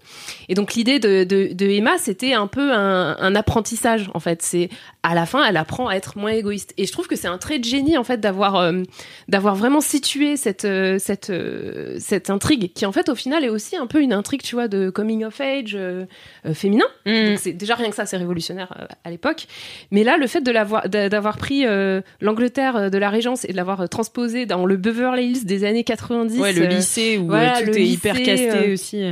[0.48, 4.42] et donc l'idée de, de, de Emma c'était un peu un, un apprentissage en fait
[4.42, 4.68] c'est
[5.04, 7.38] à la fin elle apprend à être moins égoïste et je trouve que c'est un
[7.38, 8.82] trait de génie en fait d'avoir euh,
[9.28, 13.48] d'avoir vraiment situé cette euh, cette euh, cette intrigue qui en fait au final est
[13.48, 15.78] aussi un peu une intrigue tu vois de coming of age
[16.52, 17.36] féminin Mm.
[17.36, 19.46] c'est déjà rien que ça, c'est révolutionnaire à l'époque.
[19.90, 22.02] Mais là, le fait de l'avoir, d'a- d'avoir pris euh,
[22.48, 25.84] euh, de la Régence et de l'avoir euh, transposé dans le Beverly Hills des années
[25.84, 29.02] 90, Ouais, le euh, lycée où voilà, tout est hyper casté aussi.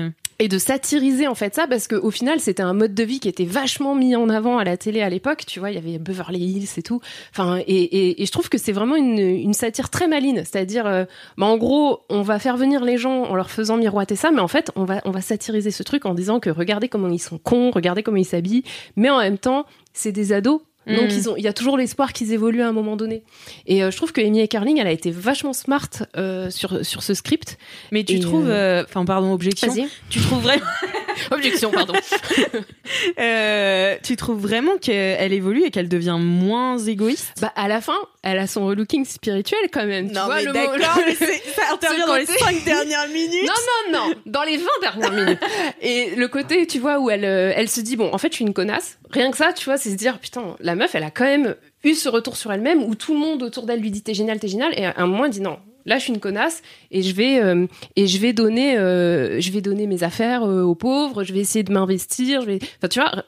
[0.40, 3.28] et de satiriser en fait ça parce qu'au final c'était un mode de vie qui
[3.28, 5.98] était vachement mis en avant à la télé à l'époque tu vois il y avait
[5.98, 7.00] Beverly Hills et tout
[7.32, 10.86] enfin et, et, et je trouve que c'est vraiment une, une satire très maline c'est-à-dire
[10.86, 11.04] euh,
[11.36, 14.40] bah, en gros on va faire venir les gens en leur faisant miroiter ça mais
[14.40, 17.18] en fait on va on va satiriser ce truc en disant que regardez comment ils
[17.18, 18.62] sont cons regardez comment ils s'habillent
[18.94, 21.14] mais en même temps c'est des ados donc Mm.
[21.14, 23.22] ils ont, il y a toujours l'espoir qu'ils évoluent à un moment donné.
[23.66, 27.02] Et euh, je trouve que Amy Carling, elle a été vachement smart euh, sur sur
[27.02, 27.58] ce script.
[27.92, 29.68] Mais tu Et, trouves, euh, euh, enfin pardon, objection.
[29.72, 29.88] Vas-y.
[30.10, 30.64] Tu trouves vraiment,
[31.30, 31.94] Objection, pardon.
[33.18, 37.34] euh, tu trouves vraiment qu'elle évolue et qu'elle devient moins égoïste?
[37.40, 40.08] Bah, à la fin, elle a son relooking spirituel quand même.
[40.08, 43.46] tu vois, le mot- mais c'est- ça intervient Ce dans les côté- cinq dernières minutes.
[43.46, 45.40] Non, non, non, dans les 20 dernières minutes.
[45.82, 48.36] Et le côté, tu vois, où elle, euh, elle se dit, bon, en fait, je
[48.36, 48.98] suis une connasse.
[49.10, 51.54] Rien que ça, tu vois, c'est se dire, putain, la meuf, elle a quand même
[51.84, 54.38] eu ce retour sur elle-même où tout le monde autour d'elle lui dit, t'es génial,
[54.40, 54.72] t'es génial.
[54.78, 57.40] Et à un moment, elle dit, non, là, je suis une connasse et je vais,
[57.42, 61.32] euh, et je vais donner, euh, je vais donner mes affaires euh, aux pauvres, je
[61.32, 63.24] vais essayer de m'investir, je vais, enfin, tu vois,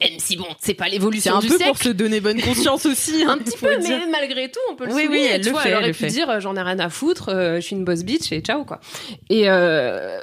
[0.00, 1.70] même si bon, c'est pas C'est l'évolution un du peu siècle.
[1.72, 3.22] pour se donner bonne conscience aussi.
[3.24, 5.20] hein, Un petit peu, mais malgré tout, on peut le Oui, souligner.
[5.26, 6.06] oui, elle tu le vois, fait, elle elle aurait le pu fait.
[6.08, 8.80] dire, j'en ai rien à foutre, euh, je suis une boss bitch et ciao, quoi.
[9.30, 10.18] Et euh,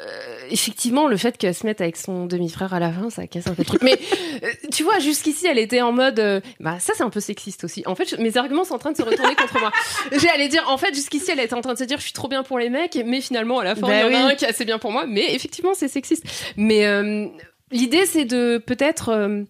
[0.50, 3.54] effectivement, le fait qu'elle se mette avec son demi-frère à la fin, ça casse un
[3.54, 3.82] peu le truc.
[3.82, 3.98] Mais
[4.44, 7.64] euh, tu vois, jusqu'ici, elle était en mode, euh, bah ça, c'est un peu sexiste
[7.64, 7.84] aussi.
[7.86, 9.72] En fait, je- mes arguments sont en train de se retourner contre moi.
[10.12, 12.28] J'allais dire, en fait, jusqu'ici, elle était en train de se dire, je suis trop
[12.28, 14.32] bien pour les mecs, mais finalement, à la fin, Bah il y en a oui.
[14.32, 15.06] un qui est assez bien pour moi.
[15.08, 16.24] Mais effectivement, c'est sexiste.
[16.58, 17.28] Mais euh,
[17.72, 19.46] l'idée, c'est de peut-être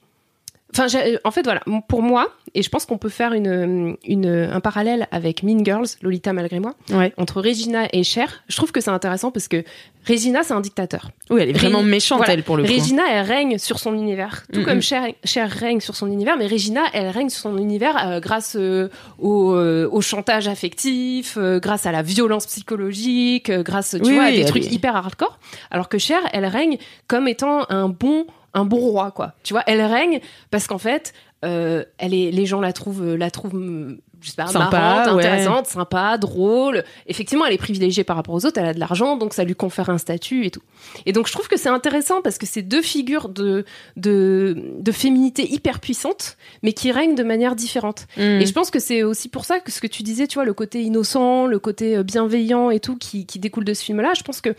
[0.72, 0.86] Enfin,
[1.24, 5.08] en fait, voilà, pour moi, et je pense qu'on peut faire une, une, un parallèle
[5.12, 7.14] avec Mean Girls, Lolita malgré moi, Ouais.
[7.18, 8.44] entre Regina et Cher.
[8.48, 9.64] Je trouve que c'est intéressant parce que
[10.08, 11.12] Regina, c'est un dictateur.
[11.30, 12.34] Oui, elle est vraiment Ré- méchante, voilà.
[12.34, 12.72] elle, pour le coup.
[12.72, 14.82] Regina, elle règne sur son univers, tout Mm, comme mm.
[14.82, 18.56] Cher, Cher règne sur son univers, mais Regina, elle règne sur son univers euh, grâce
[18.58, 18.88] euh,
[19.20, 24.32] au, euh, au chantage affectif, grâce à la violence psychologique, grâce, tu Oui, vois, à
[24.32, 25.38] des trucs est- hyper hardcore.
[25.72, 29.34] Alors que Cher, elle règne comme étant un bon un bon roi quoi.
[29.44, 30.20] Tu vois elle règne
[30.52, 31.14] parce qu'en fait
[31.46, 35.25] euh, elle est les gens la trouvent la trouvent je sais pas Sympa, marrante ouais.
[35.25, 39.17] intéressante sympa drôle effectivement elle est privilégiée par rapport aux autres elle a de l'argent
[39.17, 40.62] donc ça lui confère un statut et tout
[41.05, 43.65] et donc je trouve que c'est intéressant parce que c'est deux figures de
[43.97, 48.41] de de féminité hyper puissantes mais qui règnent de manière différente Mm.
[48.41, 50.45] et je pense que c'est aussi pour ça que ce que tu disais, tu vois,
[50.45, 54.13] le côté innocent, le côté euh, bienveillant et tout qui, qui découle de ce film-là,
[54.17, 54.49] je pense que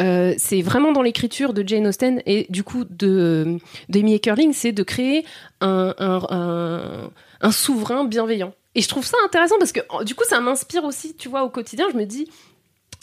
[0.00, 4.72] euh, c'est vraiment dans l'écriture de Jane Austen et du coup de d'Amy Eckerling, c'est
[4.72, 5.24] de créer
[5.60, 8.52] un, un, un, un souverain bienveillant.
[8.74, 11.48] Et je trouve ça intéressant parce que du coup, ça m'inspire aussi, tu vois, au
[11.50, 11.86] quotidien.
[11.92, 12.28] Je me dis,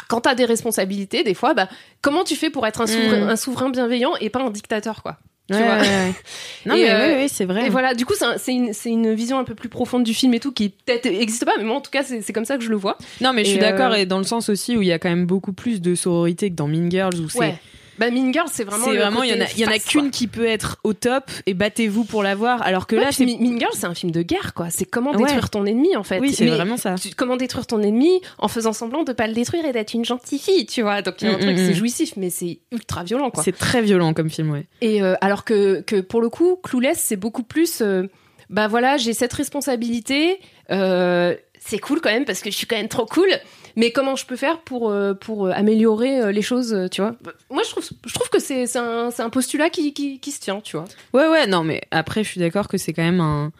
[0.08, 1.67] quand t'as des responsabilités, des fois, bah,
[2.01, 3.30] comment tu fais pour être un souverain, Mm.
[3.30, 5.17] un souverain bienveillant et pas un dictateur, quoi
[5.49, 6.13] tu Ouais, vois ouais, ouais.
[6.65, 7.67] Non, Et, mais euh, oui, oui, c'est vrai.
[7.67, 10.34] et voilà, du coup, c'est un- c'est une, vision un peu plus profonde du film
[10.34, 12.63] et tout, qui peut-être existe pas, mais moi, en tout cas, c'est comme ça que
[12.65, 12.97] je le vois.
[13.21, 14.99] Non, mais je suis d'accord, euh, et dans le sens aussi où il y a
[14.99, 17.56] quand même beaucoup plus de sororité que dans Mean Girls, où c'est.
[17.99, 18.86] Bah Mean Girls, c'est vraiment.
[18.86, 21.53] C'est vraiment, il y en a, y en qu'une qui peut être au top et
[21.53, 22.62] battez-vous pour l'avoir.
[22.62, 24.69] Alors que Ouais, là, c'est Mean Girls, c'est un film de guerre, quoi.
[24.69, 25.23] C'est comment Ouais.
[25.23, 26.19] détruire ton ennemi, en fait.
[26.19, 26.95] oui, c'est vraiment ça.
[26.95, 30.05] tu- comment détruire ton ennemi en faisant semblant de pas le détruire et d'être une
[30.05, 31.01] gentille fille, tu vois.
[31.01, 31.73] Donc il y a un Mm, truc, mm, c'est mm.
[31.75, 33.43] jouissif, mais c'est ultra violent, quoi.
[33.43, 34.65] C'est très violent comme film, ouais.
[34.81, 37.81] Et euh, alors que, que pour le coup, Clueless, c'est beaucoup plus.
[37.81, 38.03] euh,
[38.49, 40.39] bah voilà, j'ai cette responsabilité.
[40.71, 41.36] euh,
[41.67, 43.30] c'est cool quand même parce que je suis quand même trop cool.
[43.75, 47.15] Mais comment je peux faire pour, euh, pour euh, améliorer euh, les choses, tu vois?
[47.51, 50.32] Moi, je trouve, je trouve que c'est c'est un, c'est un postulat qui, qui, qui
[50.32, 50.86] se tient, tu vois.
[51.13, 53.51] Ouais, ouais, non, mais après, je suis d'accord que c'est quand même un,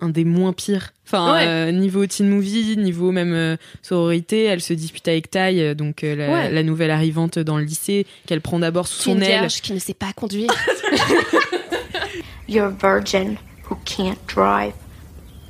[0.00, 0.90] un des moins pires.
[1.06, 1.46] Enfin, Ouais.
[1.46, 6.04] euh, niveau teen movie, niveau même euh, sororité, elle se dispute avec Ty, euh, donc
[6.04, 6.50] euh, la, Ouais.
[6.50, 9.38] la nouvelle arrivante dans le lycée, qu'elle prend d'abord sous son une aile.
[9.40, 10.50] vierge qui ne sait pas conduire.
[12.48, 13.38] You're a virgin
[13.70, 14.74] who can't drive.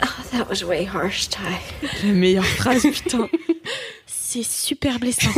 [0.03, 1.61] Oh, that was way harsh, Ty.
[1.83, 3.29] La meilleure phrase, putain.
[4.37, 5.31] C'est super blessant.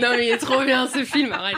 [0.00, 1.56] non, mais il est trop bien ce film, arrête.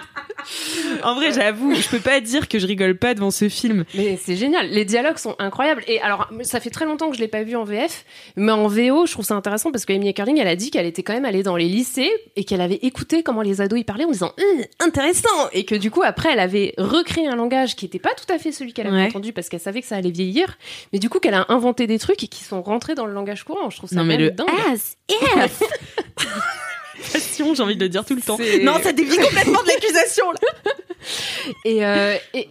[1.03, 3.85] En vrai, j'avoue, je peux pas dire que je rigole pas devant ce film.
[3.95, 5.83] Mais c'est génial, les dialogues sont incroyables.
[5.87, 8.05] Et alors, ça fait très longtemps que je l'ai pas vu en VF,
[8.37, 10.85] mais en VO, je trouve ça intéressant parce que Amy Heckerling, elle a dit qu'elle
[10.85, 13.85] était quand même allée dans les lycées et qu'elle avait écouté comment les ados y
[13.85, 17.75] parlaient en disant Hum, intéressant et que du coup après elle avait recréé un langage
[17.77, 19.07] qui était pas tout à fait celui qu'elle avait Ouais.
[19.07, 20.59] entendu parce qu'elle savait que ça allait vieillir,
[20.93, 23.45] mais du coup qu'elle a inventé des trucs et qui sont rentrés dans le langage
[23.45, 23.71] courant.
[23.71, 24.47] Je trouve ça Non, mais le dingue.
[24.71, 24.97] as
[27.13, 28.39] Passion, j'ai envie de le dire tout le temps.
[28.63, 30.39] Non, ça dévie complètement de l'accusation là.
[31.65, 32.49] Et, euh, et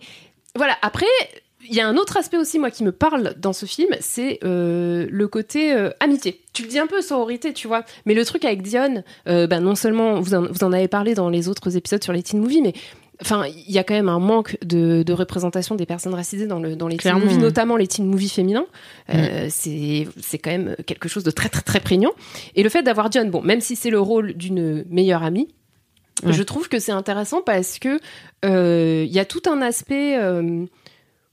[0.56, 1.08] voilà, après,
[1.68, 4.40] il y a un autre aspect aussi, moi, qui me parle dans ce film, c'est
[4.44, 6.42] euh, le côté euh, amitié.
[6.54, 7.84] Tu le dis un peu, sororité, tu vois.
[8.06, 11.30] Mais le truc avec Dion, bah, non seulement, vous en, vous en avez parlé dans
[11.30, 12.74] les autres épisodes sur les teen movies, mais
[13.24, 16.60] Enfin, il y a quand même un manque de, de représentation des personnes racisées dans,
[16.60, 18.66] le, dans les teen movies, notamment les teen movies féminins.
[19.14, 22.12] Euh, c'est quand même quelque chose de très très très prégnant.
[22.56, 25.48] Et le fait d'avoir John, bon, même si c'est le rôle d'une meilleure amie,
[26.26, 27.98] je trouve que c'est intéressant parce que
[28.44, 30.66] euh, il y a tout un aspect euh,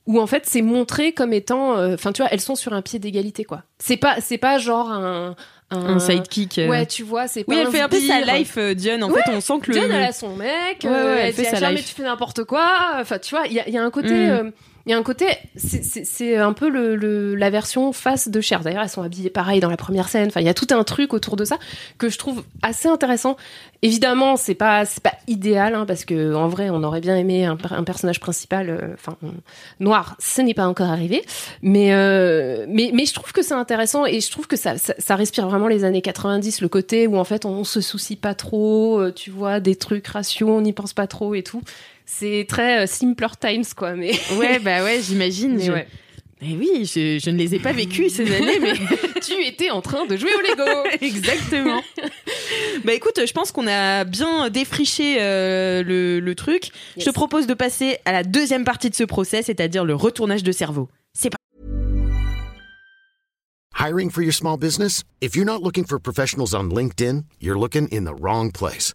[0.07, 3.01] où en fait c'est montré comme étant, enfin tu vois, elles sont sur un pied
[3.01, 3.65] d'égalité quoi.
[3.79, 5.35] C'est pas c'est pas genre un
[5.71, 6.59] Un sidekick.
[6.59, 6.69] euh.
[6.69, 8.35] Ouais, tu vois, c'est Oui, pas elle fait un peu sa sbire.
[8.35, 9.01] life, euh, Dion.
[9.03, 9.75] En Ouais, fait, on sent que le.
[9.75, 11.77] Diane, elle a son mec, Ouais, euh, ouais, elle elle fait dit sa ah, jamais
[11.77, 11.87] life.
[11.89, 12.69] tu fais n'importe quoi.
[12.99, 14.53] Enfin, tu vois, il y a, il y a un côté, Mm.
[14.87, 16.69] Il y a un côté, c'est- un peu
[17.35, 18.61] la version face de Cher.
[18.61, 20.29] D'ailleurs, elles sont habillées pareil dans la première scène.
[20.29, 21.59] Enfin, il y a tout un truc autour de ça
[21.99, 23.37] que je trouve assez intéressant.
[23.83, 27.45] Évidemment, c'est pas c'est pas idéal hein, parce que en vrai, on aurait bien aimé
[27.47, 29.17] un, per- un personnage principal, euh, enfin
[29.81, 30.17] noir.
[30.19, 31.23] Ce n'est pas encore arrivé,
[31.63, 34.75] mais euh, mais mais je trouve que c'est intéressant et je trouve que ça,
[35.15, 39.01] respire vraiment les années 90, le côté où en fait on se soucie pas trop,
[39.01, 41.63] euh, tu vois, des trucs raciaux, on n'y pense pas trop et tout.
[42.13, 45.57] C'est très euh, simpler times quoi, mais Ouais, bah ouais, j'imagine.
[45.57, 45.87] Mais Je- ouais.
[46.43, 48.73] Mais oui, je, je ne les ai pas vécues ces années, mais
[49.21, 50.89] tu étais en train de jouer au Lego.
[51.03, 51.83] exactement.
[52.85, 56.71] bah écoute, je pense qu'on a bien défriché euh, le, le truc.
[56.97, 60.43] Je te propose de passer à la deuxième partie de ce procès, c'est-à-dire le retournage
[60.43, 60.89] de cerveau.
[61.13, 61.31] C'est
[63.79, 65.05] Hiring for your small business?
[65.21, 68.95] If you're not looking for professionals on LinkedIn, you're looking in the wrong place.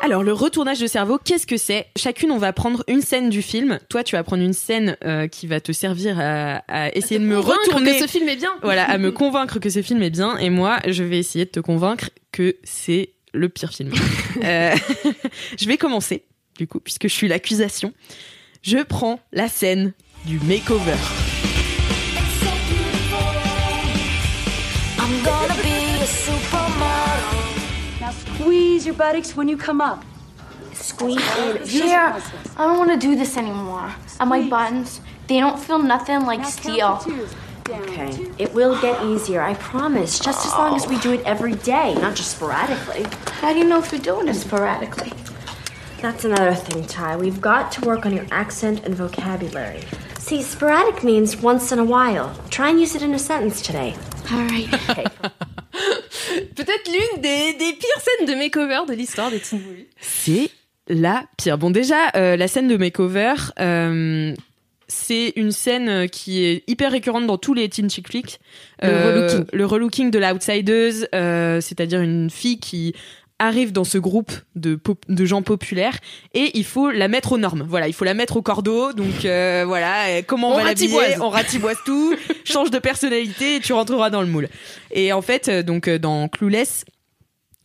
[0.00, 1.86] Alors, le retournage de cerveau, qu'est-ce que c'est?
[1.96, 3.78] Chacune, on va prendre une scène du film.
[3.88, 7.24] Toi, tu vas prendre une scène euh, qui va te servir à, à essayer de
[7.24, 7.92] me Convaincre retourner.
[7.98, 8.54] que ce film est bien.
[8.62, 10.36] Voilà, à me convaincre que ce film est bien.
[10.38, 13.92] Et moi, je vais essayer de te convaincre que c'est le pire film.
[14.44, 14.72] Euh,
[15.58, 16.22] je vais commencer,
[16.58, 17.92] du coup, puisque je suis l'accusation.
[18.62, 19.94] Je prends la scène
[20.26, 20.94] du makeover.
[25.00, 26.57] I'm gonna be a supermodel.
[28.08, 30.02] Now squeeze your buttocks when you come up.
[30.72, 31.20] Squeeze
[31.70, 32.16] Here,
[32.56, 33.94] I don't want to do this anymore.
[34.18, 37.04] And my buttons, they don't feel nothing like steel.
[37.68, 40.18] Okay, it will get easier, I promise.
[40.18, 43.04] Just as long as we do it every day, not just sporadically.
[43.42, 45.12] How do you know if you're doing it sporadically?
[46.00, 47.16] That's another thing, Ty.
[47.16, 49.82] We've got to work on your accent and vocabulary.
[50.18, 52.34] See, sporadic means once in a while.
[52.48, 53.96] Try and use it in a sentence today.
[54.32, 55.12] All right.
[57.20, 59.86] Des, des pires scènes de makeover de l'histoire des teen movies.
[60.00, 60.50] C'est
[60.88, 61.58] la pire.
[61.58, 64.34] Bon, déjà, euh, la scène de makeover, euh,
[64.88, 68.38] c'est une scène euh, qui est hyper récurrente dans tous les teen chick flicks.
[68.82, 69.44] Le relooking.
[69.52, 72.94] Le relooking de l'outsideuse, euh, c'est-à-dire une fille qui
[73.40, 75.96] arrive dans ce groupe de, pop- de gens populaires
[76.34, 77.64] et il faut la mettre aux normes.
[77.68, 78.92] Voilà, il faut la mettre au cordeau.
[78.92, 80.98] Donc euh, voilà, euh, comment on, On va l'habiller?
[81.20, 84.48] On ratiboise tout, change de personnalité et tu rentreras dans le moule.
[84.90, 86.84] Et en fait, euh, donc euh, dans Clueless,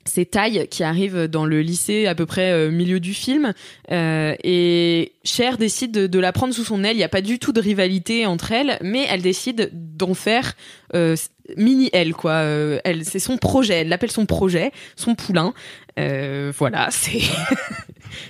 [0.05, 3.53] c'est Ty qui arrive dans le lycée à peu près euh, milieu du film
[3.91, 6.95] euh, et Cher décide de, de la prendre sous son aile.
[6.95, 10.53] Il n'y a pas du tout de rivalité entre elles, mais elle décide d'en faire
[10.93, 11.15] euh,
[11.57, 12.31] mini elle quoi.
[12.33, 13.75] Euh, elle c'est son projet.
[13.75, 15.53] Elle l'appelle son projet, son poulain.
[15.99, 17.21] Euh, voilà, c'est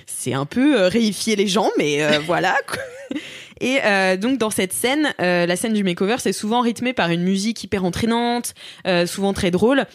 [0.06, 2.56] c'est un peu euh, réifier les gens, mais euh, voilà.
[2.66, 2.82] quoi.
[3.60, 7.10] Et euh, donc dans cette scène, euh, la scène du makeover, c'est souvent rythmé par
[7.10, 8.54] une musique hyper entraînante,
[8.86, 9.86] euh, souvent très drôle.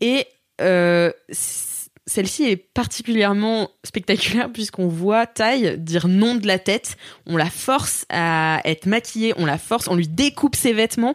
[0.00, 0.26] Et
[0.60, 1.10] euh,
[2.06, 6.96] celle-ci est particulièrement spectaculaire puisqu'on voit Ty dire non de la tête.
[7.26, 11.14] On la force à être maquillée, on la force, on lui découpe ses vêtements.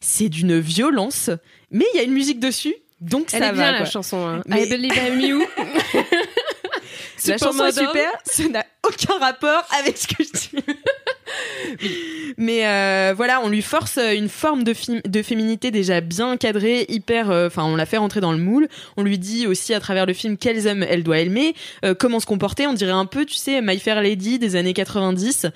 [0.00, 1.30] C'est d'une violence,
[1.70, 3.72] mais il y a une musique dessus, donc Elle ça est bien va.
[3.72, 3.86] la quoi.
[3.86, 4.24] chanson.
[4.26, 4.42] hein.
[4.46, 5.42] Mais- I believe I'm you.
[7.26, 10.50] La chanson est super, ça n'a aucun rapport avec ce que je dis.
[12.38, 17.30] Mais euh, voilà, on lui force une forme de, féminité déjà bien cadrée, hyper.
[17.30, 18.68] euh, Enfin, on la fait rentrer dans le moule.
[18.96, 22.20] On lui dit aussi à travers le film quels hommes elle doit aimer, euh, comment
[22.20, 22.66] se comporter.
[22.66, 25.46] On dirait un peu, tu sais, My Fair Lady des années 90.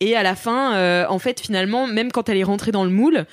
[0.00, 2.90] Et à la fin, euh, en fait, finalement, même quand elle est rentrée dans le
[2.90, 3.24] moule,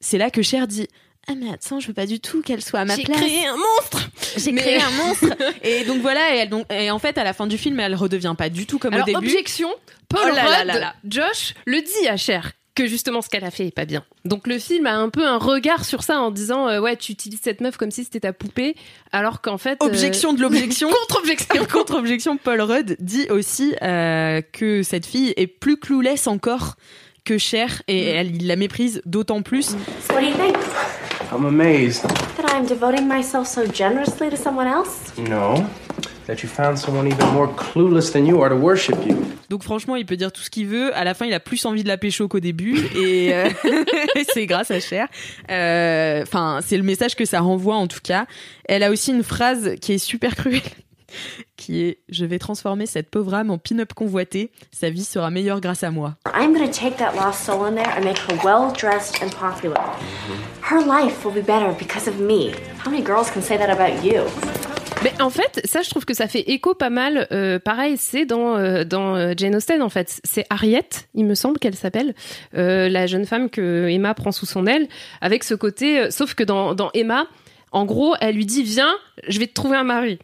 [0.00, 0.88] c'est là que Cher dit.
[1.28, 3.18] Ah mais attends, je veux pas du tout qu'elle soit à ma J'ai place.
[3.18, 4.08] créé un monstre.
[4.36, 5.26] J'ai Mais- créé un monstre.
[5.62, 7.94] et donc voilà, et, elle, donc, et en fait, à la fin du film, elle
[7.96, 9.26] redevient pas du tout comme Alors au début.
[9.26, 9.68] objection,
[10.08, 10.94] Paul Oh là Rudd, là là.
[11.08, 14.04] Josh le dit à Cher que justement ce qu'elle a fait est pas bien.
[14.26, 17.10] Donc le film a un peu un regard sur ça en disant euh, ouais tu
[17.10, 18.76] utilises cette meuf comme si c'était ta poupée
[19.12, 20.90] alors qu'en fait euh, Objection de l'objection.
[21.08, 26.76] contre-objection Contre-objection, Paul Rudd dit aussi euh, que cette fille est plus clueless encore
[27.24, 29.68] que Cher et elle il la méprise d'autant plus.
[29.70, 29.76] So
[30.14, 30.56] what do you think?
[31.32, 32.02] I'm amazed.
[32.36, 35.12] That I'm devoting myself so generously to someone else?
[35.18, 35.66] No.
[36.26, 39.16] That you found someone even more clueless than you are to worship you.
[39.48, 40.92] Donc franchement, il peut dire tout ce qu'il veut.
[40.96, 43.48] À la fin, il a plus envie de la pécho qu'au début, et euh,
[44.34, 45.06] c'est grâce à Cher.
[45.50, 48.26] Euh, Enfin, c'est le message que ça renvoie en tout cas.
[48.64, 50.62] Elle a aussi une phrase qui est super cruelle,
[51.56, 54.50] qui est "Je vais transformer cette pauvre âme en pin-up convoité.
[54.72, 57.92] Sa vie sera meilleure grâce à moi." I'm gonna take that lost soul in there
[57.96, 59.80] and make her well dressed and popular.
[60.70, 62.50] Her life will be better because of me.
[62.84, 64.22] How many girls can say that about you?
[65.04, 67.28] Mais en fait, ça, je trouve que ça fait écho pas mal.
[67.30, 70.20] euh, pareil, c'est dans euh, dans euh, Jane Austen en fait.
[70.24, 72.14] C'est Harriet, il me semble qu'elle s'appelle,
[72.56, 74.88] euh, la jeune femme que Emma prend sous son aile,
[75.20, 76.00] avec ce côté.
[76.00, 77.26] euh, sauf que dans dans Emma,
[77.72, 78.94] en gros, elle lui dit viens,
[79.28, 80.18] je vais te trouver un mari.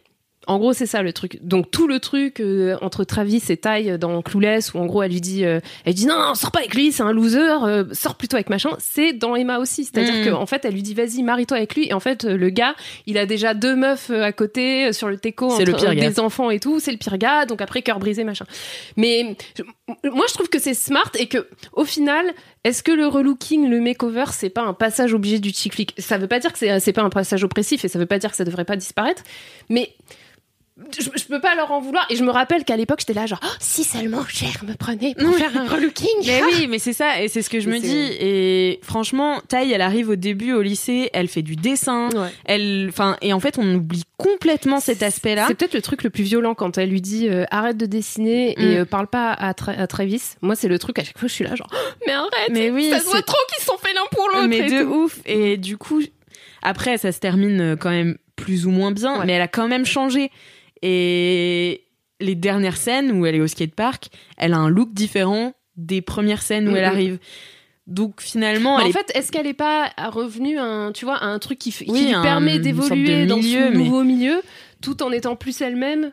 [0.47, 1.39] En gros, c'est ça le truc.
[1.41, 5.11] Donc tout le truc euh, entre Travis et Ty dans Clueless, où en gros elle
[5.11, 7.85] lui dit, euh, elle dit non, non, sors pas avec lui, c'est un loser, euh,
[7.93, 8.71] sors plutôt avec machin.
[8.79, 10.25] C'est dans Emma aussi, c'est-à-dire Mm.
[10.25, 12.49] que en fait elle lui dit vas-y marie-toi avec lui, et en fait euh, le
[12.49, 12.75] gars,
[13.05, 15.81] il a déjà deux meufs euh, à côté euh, sur le teco, C'est le entre,
[15.85, 17.45] pire euh, des enfants et tout, c'est le pire gars.
[17.45, 18.45] Donc après cœur brisé machin.
[18.97, 19.63] Mais je-
[20.09, 22.25] moi je trouve que c'est smart et que au final,
[22.63, 26.17] est-ce que le relooking, le makeover, c'est pas un passage obligé du chick flick Ça
[26.17, 28.29] veut pas dire que c'est c'est pas un passage oppressif et ça veut pas dire
[28.31, 29.23] que ça devrait pas disparaître,
[29.69, 29.89] mais
[30.99, 32.05] je, je peux pas leur en vouloir.
[32.09, 35.13] Et je me rappelle qu'à l'époque, j'étais là, genre, Oh, si seulement Cher me prenait
[35.15, 36.07] pour faire un relooking.
[36.25, 38.17] Mais oui, mais c'est ça, et c'est ce que je Mais me dis.
[38.19, 42.29] Et franchement, Taille, elle arrive au début au lycée, elle fait du dessin, Ouais.
[42.45, 45.45] elle, enfin, et en fait, on oublie complètement cet aspect-là.
[45.47, 48.53] C'est peut-être le truc le plus violent quand elle lui dit euh, arrête de dessiner
[48.59, 48.77] et Mm.
[48.81, 50.21] euh, parle pas à, Tra- à Travis.
[50.41, 52.71] Moi, c'est le truc à chaque fois, je suis là, genre, Oh, mais arrête, Mais
[52.71, 54.47] oui, ça se voit trop qu'ils sont fait l'un pour l'autre.
[54.47, 54.89] mais et de tout.
[54.93, 55.19] ouf.
[55.25, 56.01] Et du coup,
[56.61, 59.25] après, ça se termine euh, quand même plus ou moins bien, Ouais.
[59.25, 60.31] mais elle a quand même changé.
[60.85, 61.85] Et
[62.19, 66.41] les dernières scènes où elle est au skatepark, elle a un look différent des premières
[66.41, 66.93] scènes où Mm, elle mm.
[66.93, 67.19] arrive.
[67.87, 71.23] Donc finalement, elle en est fait, est-ce qu'elle est pas revenue à un, tu vois,
[71.23, 74.41] un truc qui, fait- qui Oui, lui un- permet d'évoluer dans ce mais- nouveau milieu,
[74.81, 76.11] tout en étant plus elle-même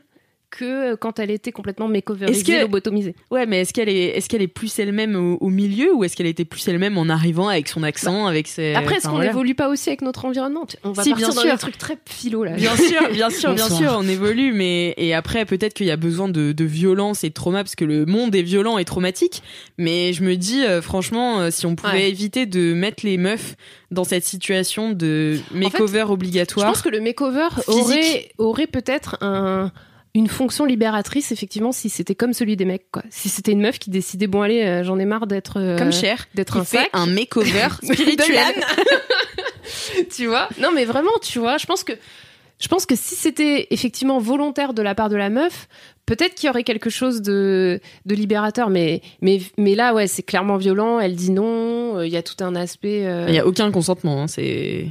[0.51, 3.15] que quand elle était complètement makeoverisée, que- lobotomisée.
[3.31, 6.17] Ouais, mais est-ce qu'elle est, est-ce qu'elle est plus elle-même au, au milieu ou est-ce
[6.17, 8.75] qu'elle était plus elle-même en arrivant avec son accent, avec ses.
[8.75, 9.31] Après, est-ce enfin, qu'on voilà.
[9.31, 10.67] évolue pas aussi avec notre environnement?
[10.85, 11.53] On va Si, partir bien dans sûr.
[11.53, 12.53] des trucs très philo là.
[12.53, 15.97] Bien sûr, bien sûr, bien sûr, on évolue, mais et après peut-être qu'il y a
[15.97, 19.43] besoin de, de violence et de trauma parce que le monde est violent et traumatique.
[19.79, 22.09] Mais je me dis euh, franchement, euh, si on pouvait Ouais.
[22.11, 23.57] éviter de mettre les meufs
[23.91, 26.67] dans cette situation de makeover Je obligatoire.
[26.69, 27.77] pense que le makeover Physique.
[27.79, 29.73] aurait, aurait peut-être un,
[30.15, 32.91] une fonction libératrice, effectivement, si c'était comme celui des mecs.
[32.91, 33.03] Quoi.
[33.11, 35.59] Si c'était une meuf qui décidait, bon, allez, euh, j'en ai marre d'être.
[35.61, 36.91] euh, comme Cher, d'être un fait sac.
[36.93, 38.55] un makeover spirituel.
[40.15, 40.49] tu vois?
[40.61, 41.93] Non, mais vraiment, tu vois, je pense que.
[42.63, 45.67] Je pense que si c'était effectivement volontaire de la part de la meuf,
[46.05, 48.69] peut-être qu'il y aurait quelque chose de, de libérateur.
[48.69, 51.01] Mais, mais, mais là, ouais, c'est clairement violent.
[51.01, 51.97] Elle dit non.
[51.97, 53.05] euh, Il y a tout un aspect.
[53.29, 54.89] Il y a aucun consentement, hein, c'est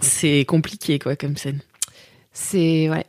[0.00, 1.60] c'est compliqué quoi comme scène.
[2.32, 3.06] C'est ouais.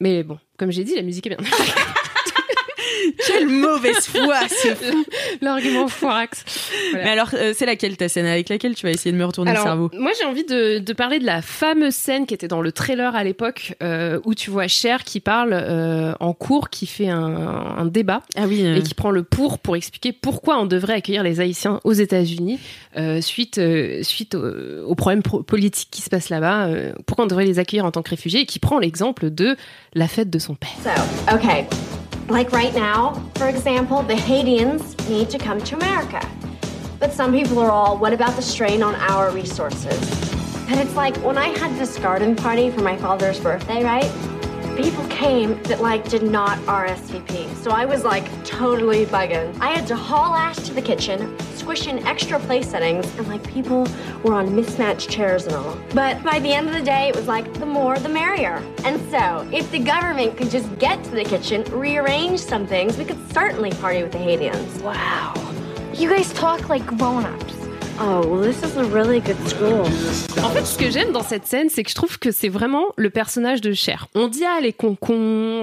[0.00, 1.38] Mais bon, comme j'ai dit, la musique est bien.
[3.26, 5.04] Quelle mauvaise foi, fou.
[5.40, 6.44] L'argument foirax.
[6.90, 7.04] Voilà.
[7.04, 9.50] Mais alors, euh, c'est laquelle ta scène avec laquelle tu vas essayer de me retourner
[9.50, 12.48] alors, le cerveau Moi, j'ai envie de, de, parler de la fameuse scène qui était
[12.48, 16.70] dans le trailer à l'époque, euh, où tu vois Cher qui parle euh, en cours,
[16.70, 20.58] qui fait un, un débat ah oui, et qui prend le pour pour expliquer pourquoi
[20.58, 22.58] on devrait accueillir les Haïtiens aux États-Unis
[23.20, 23.60] suite
[24.02, 26.68] suite aux, aux problèmes politiques qui se passent là-bas.
[27.06, 29.56] pourquoi on devrait les accueillir en tant que réfugiés et qui prend l'exemple de
[29.94, 30.70] la fête de son père.
[30.82, 31.66] So, okay.
[32.28, 36.26] Like right now, for example, the Haitians need to come to America.
[36.98, 40.00] But some people are all, what about the strain on our resources?
[40.68, 44.10] And it's like when I had this garden party for my father's birthday, right?
[44.76, 47.54] People came that like did not RSVP.
[47.56, 49.54] So I was like totally bugging.
[49.60, 53.46] I had to haul ass to the kitchen, squish in extra place settings, and like
[53.46, 53.86] people
[54.24, 55.78] were on mismatched chairs and all.
[55.94, 58.62] But by the end of the day, it was like the more the merrier.
[58.84, 63.04] And so, if the government could just get to the kitchen, rearrange some things, we
[63.04, 64.82] could certainly party with the Haitians.
[64.82, 65.34] Wow.
[65.92, 67.61] You guys talk like grown-ups.
[68.04, 69.86] Oh, well, this is a really good school.
[70.42, 72.86] En fait, ce que j'aime dans cette scène, c'est que je trouve que c'est vraiment
[72.96, 74.08] le personnage de Cher.
[74.16, 75.14] On dit, ah, elle est concon,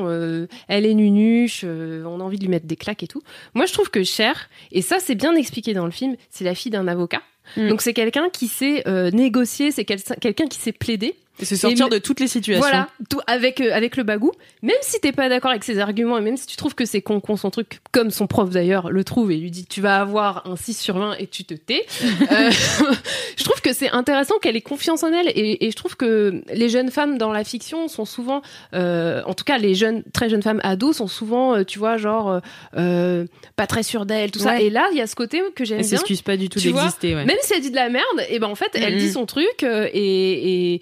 [0.07, 3.21] euh, elle est nunuche, euh, on a envie de lui mettre des claques et tout.
[3.55, 6.55] Moi, je trouve que Cher, et ça, c'est bien expliqué dans le film, c'est la
[6.55, 7.21] fille d'un avocat.
[7.57, 7.67] Mm.
[7.67, 11.15] Donc, c'est quelqu'un qui sait euh, négocier, c'est quel quelqu'un qui sait plaider.
[11.39, 12.61] Et se sortir et de toutes les situations.
[12.61, 14.31] Voilà, tout, avec, euh, avec le bagou.
[14.61, 17.01] Même si t'es pas d'accord avec ses arguments et même si tu trouves que c'est
[17.01, 19.99] con, con son truc, comme son prof d'ailleurs le trouve et lui dit tu vas
[20.01, 21.85] avoir un 6 sur 20 et tu te tais.
[22.31, 22.51] euh,
[23.37, 26.41] je trouve que c'est intéressant qu'elle ait confiance en elle et, et, je trouve que
[26.53, 28.41] les jeunes femmes dans la fiction sont souvent,
[28.73, 31.97] euh, en tout cas les jeunes, très jeunes femmes ados sont souvent, euh, tu vois,
[31.97, 32.41] genre
[32.77, 33.25] euh,
[33.55, 34.45] pas très sûres d'elles, tout ouais.
[34.45, 34.61] ça.
[34.61, 35.85] Et là, il y a ce côté que j'aime bien.
[35.85, 37.15] Elle s'excuse pas du tout d'exister.
[37.15, 37.25] Ouais.
[37.25, 38.99] Même si elle dit de la merde, et ben en fait, elle mm -hmm.
[38.99, 40.81] dit son truc euh, et, et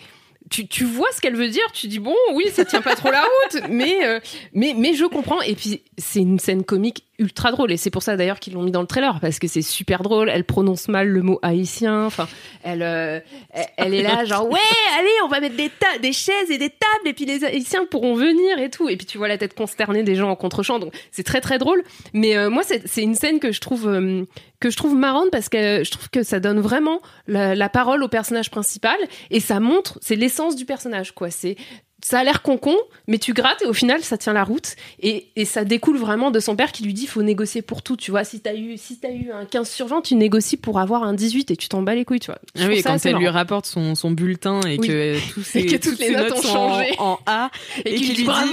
[0.49, 3.11] tu, tu, vois ce qu'elle veut dire, tu dis bon, oui, ça tient pas trop
[3.11, 4.19] la route, mais euh,
[4.53, 5.41] mais mais je comprends.
[5.41, 8.61] Et puis c'est une scène comique ultra drôle et c'est pour ça d'ailleurs qu'ils l'ont
[8.61, 10.29] mis dans le trailer parce que c'est super drôle.
[10.29, 12.05] Elle prononce mal le mot haïtien.
[12.05, 12.27] Enfin,
[12.63, 13.19] elle euh,
[13.51, 14.59] elle, elle, est là genre ouais,
[14.99, 18.13] allez, on va mettre des des chaises et des tables et puis les haïtiens pourront
[18.13, 18.87] venir et tout.
[18.89, 20.79] Et puis tu vois la tête consternée des gens en contre-champ.
[20.79, 21.83] Donc c'est très très drôle.
[22.13, 24.23] Mais euh, moi c'est une scène que je trouve euh,
[24.59, 28.03] que je trouve marrante parce que je trouve que ça donne vraiment la, la parole
[28.03, 28.97] au personnage principal
[29.31, 31.31] et ça montre c'est l'essence du personnage quoi.
[31.31, 31.55] C'est
[32.03, 32.75] ça a l'air concon,
[33.07, 36.29] mais tu grattes et au final ça tient la route et, et ça découle vraiment
[36.29, 38.23] de son père qui lui dit faut négocier pour tout, tu vois.
[38.23, 41.13] Si t'as eu si as eu un 15 sur 20, tu négocies pour avoir un
[41.13, 42.39] 18 et tu t'en bats les couilles, tu vois.
[42.57, 43.21] Ah oui, quand elle marrant.
[43.21, 44.87] lui rapporte son, son bulletin et oui.
[44.87, 47.49] que tous ces, et que toutes, toutes les notes, notes ont changé en, en A
[47.83, 48.47] et, et qu'il lui bravo.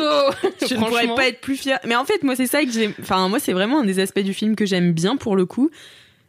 [0.60, 1.80] dit je ne pourrais pas être plus fière.
[1.84, 2.94] Mais en fait, moi c'est ça que j'aime.
[3.00, 5.70] Enfin, moi c'est vraiment un des aspects du film que j'aime bien pour le coup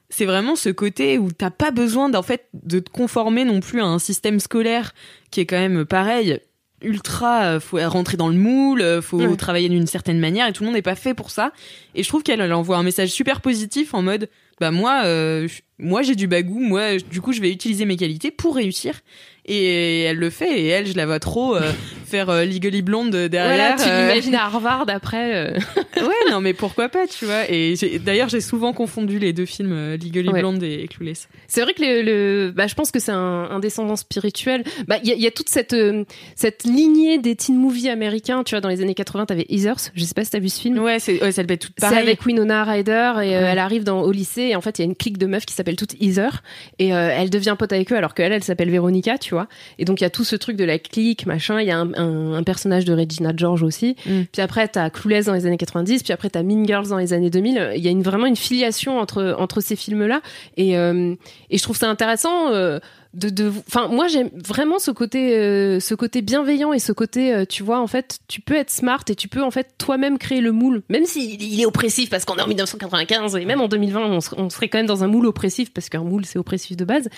[0.10, 3.82] c'est vraiment ce côté où t'as pas besoin d'en fait de te conformer non plus
[3.82, 4.94] à un système scolaire
[5.32, 6.40] qui est quand même pareil
[6.82, 9.36] ultra faut rentrer dans le moule faut ouais.
[9.38, 11.52] travailler d'une certaine manière et tout le monde n'est pas fait pour ça
[11.96, 15.48] et je trouve qu'elle elle envoie un message super positif en mode bah moi euh,
[15.80, 19.02] moi j'ai du bagou moi du coup je vais utiliser mes qualités pour réussir
[19.46, 21.72] et elle le fait et elle je la vois trop euh,
[22.06, 25.52] faire euh, Legally Blonde derrière voilà, tu l'imagines à Harvard après euh...
[25.98, 27.50] ouais non mais pourquoi pas tu vois.
[27.50, 30.40] Et d'ailleurs j'ai souvent confondu les deux films euh, Legally ouais.
[30.40, 31.28] Blonde et, et Clueless.
[31.48, 34.64] C'est vrai que le, le bah, je pense que c'est un, un, descendant spirituel.
[34.88, 38.56] Bah il y, y, a toute cette euh, cette lignée des teen movies américains tu
[38.56, 39.92] vois dans les années 80 t'avais Heathers.
[39.94, 40.80] Je sais pas si t'as vu ce film.
[40.80, 41.98] Ouais c'est ouais, ça devait être tout pareil.
[41.98, 43.32] C'est avec Winona Ryder et ouais.
[43.32, 45.46] elle arrive dans au lycée et en fait il y a une clique de meufs
[45.46, 46.44] qui s'appelle toutes Heather
[46.80, 49.48] et elle devient pote avec eux alors qu'elle elle s'appelle Véronica tu vois.
[49.80, 51.62] Et donc il y a tout ce truc de la clique, machin.
[51.62, 53.96] Il y a un, un, un, personnage de Regina George aussi.
[54.06, 54.22] Mm.
[54.32, 56.04] Puis après t'as Clueless dans les années 90.
[56.04, 57.74] Puis après t'as Mean Girls dans les années 2000.
[57.76, 60.22] Il y a une, vraiment une filiation entre entre ces films-là.
[60.58, 61.16] Et euh,
[61.50, 62.50] et je trouve ça intéressant.
[62.50, 62.80] Euh,
[63.16, 67.34] de, de, enfin, moi j'aime vraiment ce côté, euh, ce côté bienveillant et ce côté,
[67.34, 70.18] euh, tu vois, en fait, tu peux être smart et tu peux en fait toi-même
[70.18, 73.62] créer le moule, même s'il il est oppressif parce qu'on est en 1995 et même
[73.62, 76.38] en 2020 on, on serait quand même dans un moule oppressif parce qu'un moule c'est
[76.38, 77.10] oppressif de base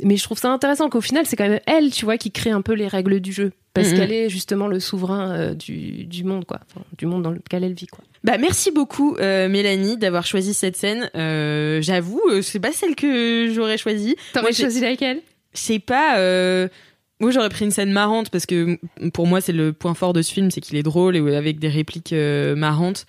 [0.00, 2.50] mais je trouve ça intéressant qu'au final c'est quand même elle tu vois qui crée
[2.50, 6.24] un peu les règles du jeu parce qu'elle est justement le souverain euh, du, du
[6.24, 6.60] monde quoi.
[6.70, 8.04] Enfin, du monde dans lequel elle vit quoi.
[8.24, 11.10] Bah merci beaucoup euh, Mélanie d'avoir choisi cette scène.
[11.14, 14.16] Euh, j'avoue euh, c'est pas celle que j'aurais choisie.
[14.34, 15.20] T'aurais choisi laquelle?
[15.54, 16.68] Je sais pas euh,
[17.20, 18.78] moi j'aurais pris une scène marrante parce que
[19.12, 21.58] pour moi c'est le point fort de ce film c'est qu'il est drôle et avec
[21.58, 23.06] des répliques marrantes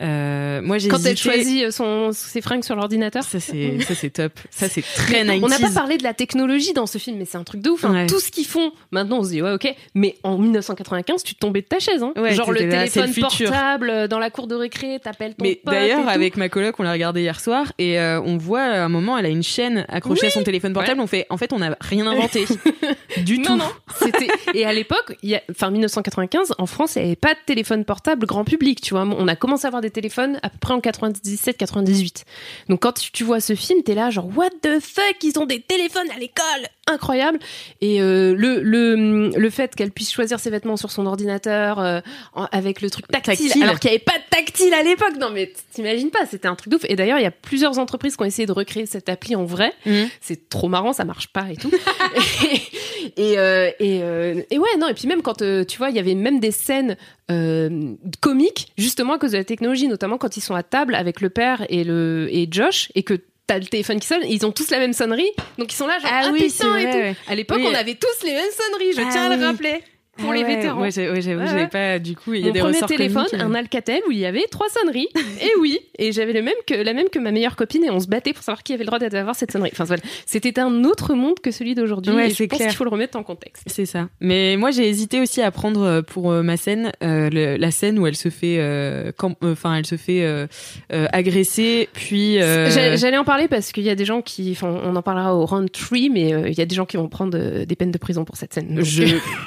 [0.00, 3.22] Euh, moi, j'ai Quand elle choisit euh, son, ses fringues sur l'ordinateur.
[3.22, 4.32] Ça, c'est, ça, c'est top.
[4.50, 5.40] Ça, c'est très 90s.
[5.44, 7.70] On n'a pas parlé de la technologie dans ce film, mais c'est un truc de
[7.70, 7.84] ouf.
[7.84, 7.92] hein.
[7.92, 8.06] Ouais.
[8.06, 11.60] Tout ce qu'ils font, maintenant on se dit ouais ok, mais en 1995 tu tombais
[11.60, 12.02] de ta chaise.
[12.02, 12.12] Hein.
[12.16, 15.44] Ouais, Genre le là, téléphone le portable euh, dans la cour de récré, t'appelles ton
[15.44, 15.72] Mais pote.
[15.74, 18.88] d'ailleurs, avec ma coloc, on l'a regardé hier soir et euh, on voit à un
[18.88, 21.00] moment, elle a une chaîne accrochée à son téléphone portable.
[21.00, 22.46] On fait, en fait, on n'a rien inventé
[23.18, 23.56] du non, tout.
[23.58, 24.28] non, c'était.
[24.54, 25.16] Et à l'époque,
[25.50, 29.02] enfin 1995, en France, il n'y avait pas de téléphone portable grand public, tu vois.
[29.02, 32.24] On a commencé à avoir des téléphones à peu près en 97-98.
[32.68, 35.60] Donc quand tu, vois ce film, t'es là genre what the fuck, ils ont des
[35.60, 37.38] téléphones à l'école, incroyable.
[37.80, 42.00] Et euh, le le le fait qu'elle puisse choisir ses vêtements sur son ordinateur euh,
[42.34, 43.62] en- avec le truc tactile, Tactile.
[43.62, 45.16] alors qu'il n'y avait pas de tactile à l'époque.
[45.20, 46.84] Non mais t'imagines pas, c'était un truc de ouf.
[46.88, 49.44] Et d'ailleurs, il y a plusieurs entreprises qui ont essayé de recréer cette appli en
[49.44, 49.72] vrai.
[49.86, 50.08] Mhm.
[50.20, 51.70] C'est trop marrant, ça marche pas et tout.
[53.16, 55.96] et, euh, et, euh, et ouais, non, et puis même quand euh, tu vois, il
[55.96, 56.96] y avait même des scènes
[57.30, 61.20] euh, comiques, justement à cause de la technologie, notamment quand ils sont à table avec
[61.20, 63.14] le père et, le, et Josh, et que
[63.52, 65.86] t'as le téléphone qui sonne, et ils ont tous la même sonnerie, donc ils sont
[65.86, 66.96] là genre Ah ah, oui, putain et tout.
[66.96, 67.16] ouais.
[67.28, 67.66] À l'époque, Oui.
[67.70, 69.82] on avait tous les mêmes sonneries, je Ah tiens à le rappeler.
[70.18, 70.80] Pour Ah les ouais, vétérans.
[70.82, 71.66] Ouais, j'avoue, j'avais ouais.
[71.68, 73.58] pas, du coup, il y a Mon des premier ressorts téléphone, comiques, un euh.
[73.58, 75.08] Alcatel où il y avait trois sonneries.
[75.40, 77.98] et oui, et j'avais le même que la même que ma meilleure copine et on
[77.98, 79.70] se battait pour savoir qui avait le droit d'avoir cette sonnerie.
[79.72, 82.12] Enfin voilà, c'était un autre monde que celui d'aujourd'hui.
[82.12, 83.64] Ouais, et je pense qu'il faut le remettre en contexte.
[83.68, 84.08] C'est ça.
[84.20, 87.70] Mais moi, j'ai hésité aussi à prendre euh, pour euh, ma scène euh, le- la
[87.70, 90.46] scène où elle se fait, euh, euh, enfin, elle se fait euh,
[90.92, 92.38] euh, agresser, puis.
[92.40, 95.02] euh, J'a- J'allais en parler parce qu'il y a des gens qui, enfin, on en
[95.02, 97.64] parlera au round 3, mais euh, il y a des gens qui vont prendre euh,
[97.64, 98.74] des peines de prison pour cette scène.
[98.74, 99.04] Donc, Je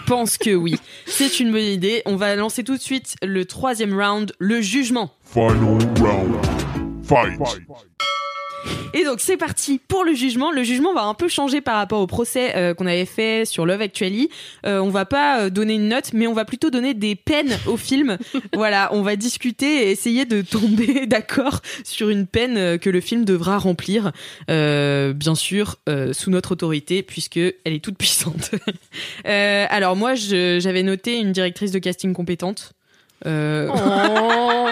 [0.08, 0.76] pense que oui.
[1.06, 2.02] C'est une bonne idée.
[2.06, 5.12] On va lancer tout de suite le troisième round, le jugement.
[5.24, 6.36] Final round.
[7.04, 7.40] Fight.
[8.94, 10.52] Et donc c'est parti pour le jugement.
[10.52, 13.66] Le jugement va un peu changer par rapport au procès euh, qu'on avait fait sur
[13.66, 14.30] Love Actually.
[14.66, 17.58] Euh, on va pas euh, donner une note, mais on va plutôt donner des peines
[17.68, 18.18] au film.
[18.54, 23.02] voilà, on va discuter et essayer de tomber d'accord sur une peine euh, que le
[23.02, 24.12] film devra remplir,
[24.50, 25.76] Euh, bien sûr
[26.14, 28.52] sous notre autorité puisque elle est toute puissante.
[29.26, 32.74] Alors moi, j'avais noté une directrice de casting compétente.
[33.26, 34.70] Euh, Oh,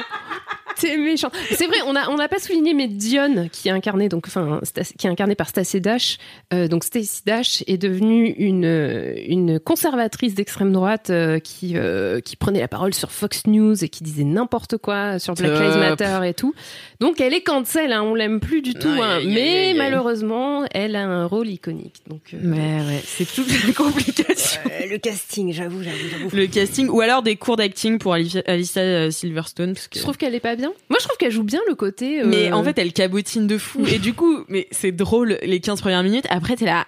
[0.80, 1.30] T'es méchant.
[1.52, 4.60] C'est vrai, on n'a on pas souligné, mais Dion, qui est incarné donc, enfin,
[4.98, 6.18] qui est incarné par Stacey Dash,
[6.54, 12.36] euh, donc Stacey Dash est devenue une une conservatrice d'extrême droite euh, qui euh, qui
[12.36, 15.52] prenait la parole sur Fox News et qui disait n'importe quoi sur Black.
[15.52, 16.54] Lives Matter et tout.
[17.00, 21.04] Donc elle est cancel, hein, on l'aime plus du tout, hein, mais malheureusement, elle a
[21.06, 21.96] un rôle iconique.
[22.08, 24.62] Donc euh, Ouais, ouais, c'est toute la complication.
[24.66, 26.36] euh, le casting, j'avoue, j'avoue, j'avoue.
[26.36, 29.74] Le casting, ou alors des cours d'acting pour Alicia, Silverstone.
[29.74, 29.98] Parce que...
[29.98, 30.63] Je trouve qu'elle est pas bien.
[30.90, 32.22] Moi, je trouve qu'elle joue bien le côté.
[32.22, 33.86] euh, Mais en fait, elle cabotine de fou.
[33.88, 36.26] Et du coup, mais c'est drôle les 15 premières minutes.
[36.30, 36.86] Après, t'es là.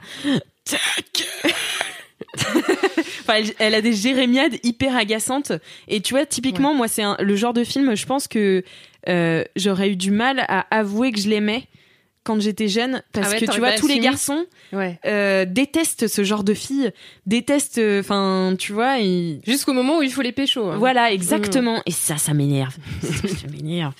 [2.37, 5.51] Enfin, elle, elle a des jérémiades hyper agaçantes.
[5.87, 8.63] Et tu vois, typiquement, moi, c'est le genre de film, je pense que
[9.07, 11.63] euh, j'aurais eu du mal à avouer que je l'aimais
[12.25, 13.01] quand j'étais jeune.
[13.13, 14.99] Parce Ah ouais, que tu vois, tous les garçons ouais.
[15.05, 16.91] euh, détestent ce genre de filles.
[17.25, 20.65] Détestent, euh, enfin, tu vois, ils, Jusqu'au moment où il faut les pécho.
[20.65, 20.77] hein.
[20.77, 21.81] voilà, exactement.
[21.85, 22.75] Et ça, ça m'énerve.
[23.03, 23.93] ça m'énerve.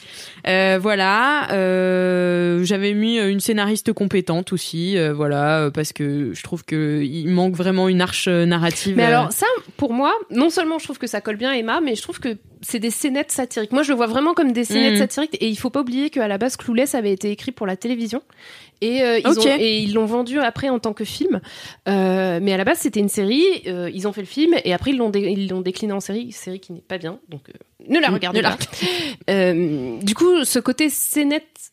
[0.48, 1.52] Euh, voilà.
[1.54, 7.02] euh, J'avais mis une scénariste compétente aussi, euh, voilà, euh, parce que je trouve que
[7.04, 8.96] il manque vraiment une arche euh, narrative.
[8.98, 11.96] Mais alors, ça, pour moi, non seulement je trouve que ça colle bien Emma, mais
[11.96, 13.72] je trouve que c'est des scénettes satiriques.
[13.72, 14.98] Moi, je le vois vraiment comme des scénettes Mhm.
[15.00, 15.38] satiriques.
[15.40, 18.22] Et il faut pas oublier qu'à la base, Clueless avait été écrit pour la télévision.
[18.82, 19.38] Et, euh, ils, Ok.
[19.46, 21.40] ont, et ils l'ont vendu après en tant que film.
[21.88, 23.44] Euh, mais à la base, c'était une série.
[23.68, 26.00] euh, ils ont fait le film et après, ils l'ont, dé- ils l'ont décliné en
[26.00, 26.32] série.
[26.32, 27.20] Série qui n'est pas bien.
[27.30, 27.42] Donc,
[27.88, 28.58] ne la Mm, regardez pas.
[30.04, 31.72] Du coup, ce côté scénette,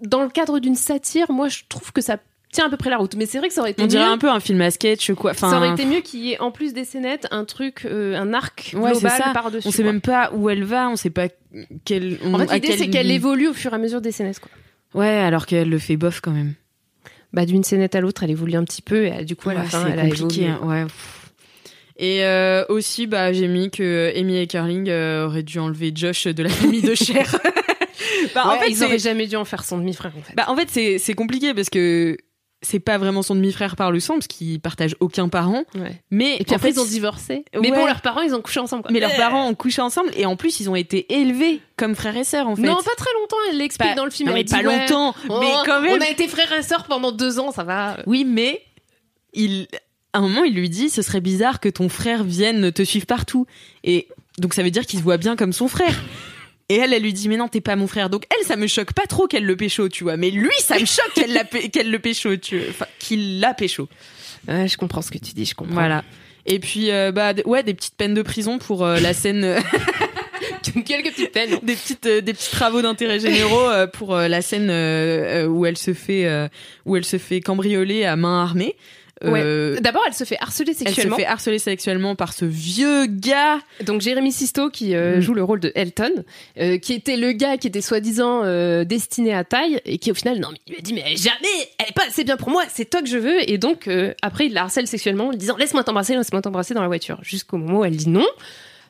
[0.00, 2.18] dans le cadre d'une satire, moi, je trouve que ça
[2.52, 3.16] tient à peu près la route.
[3.16, 4.70] Mais c'est vrai que ça aurait été on dirait mieux- un peu un film à
[4.70, 5.32] sketch, quoi.
[5.32, 8.14] Enfin, ça aurait été mieux qu'il y ait en plus des scénettes un truc, euh,
[8.16, 9.66] un arc Ouais, global par-dessus.
[9.66, 9.92] on sait quoi.
[9.92, 11.28] même pas où elle va, on sait pas
[11.84, 12.18] quelle.
[12.32, 14.38] En fait, l'idée quel- c'est qu'elle évolue au fur et à mesure des scénettes.
[14.40, 14.50] Quoi.
[14.94, 16.54] Ouais, alors qu'elle le fait bof quand même.
[17.32, 19.60] Bah, d'une scénette à l'autre, elle évolue un petit peu et du coup, à la
[19.62, 20.46] Ouais, fin, elle a évolué.
[20.46, 20.84] hein, Ouais.
[21.96, 26.26] Et euh, aussi, bah, j'ai mis que Amy et Carling euh, auraient dû enlever Josh
[26.26, 27.36] de la famille de Cher.
[28.34, 30.34] bah, en fait, ils auraient jamais dû en faire son demi-frère en fait.
[30.36, 32.16] Bah, en fait, c'est c'est compliqué parce que
[32.64, 35.64] c'est pas vraiment son demi-frère par le sang parce qu'ils partagent aucun parent.
[35.74, 36.00] Ouais.
[36.10, 37.44] Mais Et puis après, fait, ils ont divorcé.
[37.54, 37.76] Mais Ouais.
[37.76, 38.82] bon, leurs parents, ils ont couché ensemble.
[38.82, 38.90] Quoi.
[38.92, 42.16] mais leurs parents ont couché ensemble et en plus ils ont été élevés comme frères
[42.16, 42.62] et sœurs en fait.
[42.62, 44.28] Non, pas très longtemps, elle l'explique Pas- dans le film.
[44.30, 45.98] non, elle mais dit, pas ouais, longtemps, oh, mais quand même.
[45.98, 47.98] On a été frères et sœurs pendant deux ans, ça va.
[48.06, 48.62] Oui, mais
[49.32, 49.66] il,
[50.12, 53.06] à un moment, il lui dit ce serait bizarre que ton frère vienne te suivre
[53.06, 53.46] partout.
[53.82, 54.08] Et
[54.38, 56.00] donc, ça veut dire qu'il se voit bien comme son frère.
[56.68, 58.08] Et elle, elle lui dit mais non, t'es pas mon frère.
[58.10, 60.16] Donc elle, ça me choque pas trop qu'elle le pécho, tu vois.
[60.16, 62.66] Mais lui, ça me choque qu'elle l'a pé- qu'elle le pécho, tu vois.
[62.70, 63.88] Enfin, qu'il l'a pécho.
[64.48, 65.74] Ouais, je comprends ce que tu dis, je comprends.
[65.74, 66.04] Voilà.
[66.46, 69.56] Et puis, euh, bah, d- ouais, des petites peines de prison pour euh, la scène.
[70.84, 71.58] quelques petites peines.
[71.62, 75.46] des petites euh, des petits travaux d'intérêt généraux euh, pour euh, la scène euh, euh,
[75.46, 76.48] où elle se fait euh,
[76.84, 78.76] où elle se fait cambrioler à main armée.
[79.22, 79.40] Ouais.
[79.42, 81.16] Euh, D'abord, elle se fait harceler elle se sexuellement.
[81.16, 83.60] fait harceler sexuellement par ce vieux gars.
[83.86, 85.20] Donc Jérémy Sisto qui euh, Mm.
[85.20, 86.10] joue le rôle de Elton,
[86.58, 88.42] euh, qui était le gars qui était soi-disant
[88.84, 91.38] destiné à taille et qui au final non mais il lui a dit mais jamais
[91.78, 93.88] elle est pas assez bien pour moi c'est toi que je veux et donc
[94.22, 97.18] après il la harcèle sexuellement en lui disant laisse-moi t'embrasser laisse-moi t'embrasser dans la voiture
[97.22, 98.26] jusqu'au moment où elle dit non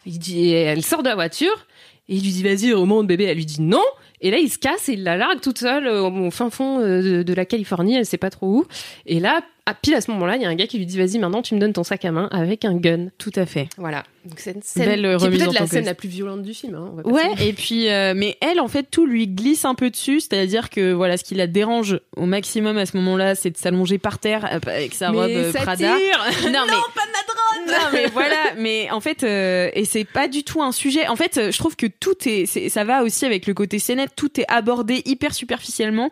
[0.07, 1.67] il dit elle sort de la voiture
[2.09, 3.85] et il lui dit vas-y remonte bébé elle lui dit non
[4.25, 6.81] et là il se casse et il la largue toute seule euh, au fin fond
[6.81, 8.65] euh, de, de la Californie elle sait pas trop où
[9.07, 10.99] et là à pile à ce moment-là il y a un gars qui lui dit
[10.99, 13.69] vas-y maintenant tu me donnes ton sac à main avec un gun Tout à fait.
[13.79, 14.03] voilà.
[14.27, 16.41] Donc c'est une scène Belle qui est remise en peut-être la scène la plus violente
[16.43, 16.75] du film.
[16.77, 19.27] Hein, on va pas se Ouais, et puis euh, mais elle en fait tout lui
[19.29, 22.97] glisse un peu dessus, c'est-à-dire que voilà ce qui la dérange au maximum à ce
[22.99, 25.95] moment-là, c'est de s'allonger par terre avec sa robe ça Prada.
[25.97, 26.25] tire.
[26.53, 30.73] Non, mais non mais voilà, mais en fait euh, et c'est pas du tout un
[30.73, 31.07] sujet.
[31.09, 34.14] En fait, je trouve que tout est, c'est- ça va aussi avec le côté scénette,
[34.17, 36.11] tout est abordé hyper superficiellement.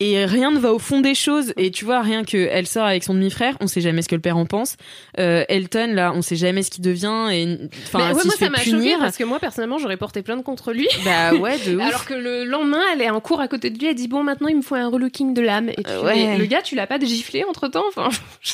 [0.00, 1.52] Et rien ne va au fond des choses.
[1.56, 4.16] Et tu vois, rien que elle sort avec son demi-frère, on sait jamais ce que
[4.16, 4.76] le père en pense.
[5.20, 7.28] Euh, Elton, là, on sait jamais ce qu'il devient.
[7.32, 10.72] Et enfin, ouais, moi ça m'a choqué parce que moi personnellement j'aurais porté plainte contre
[10.72, 10.88] lui.
[11.04, 11.82] Bah ouais, de ouf.
[11.82, 14.24] Alors que le lendemain elle est en cours à côté de lui, elle dit bon
[14.24, 15.68] maintenant il me faut un relooking de l'âme.
[15.68, 16.38] Et tu Euh, ouais.
[16.38, 17.84] le gars tu l'as pas giflé entre temps.
[17.88, 18.08] Enfin,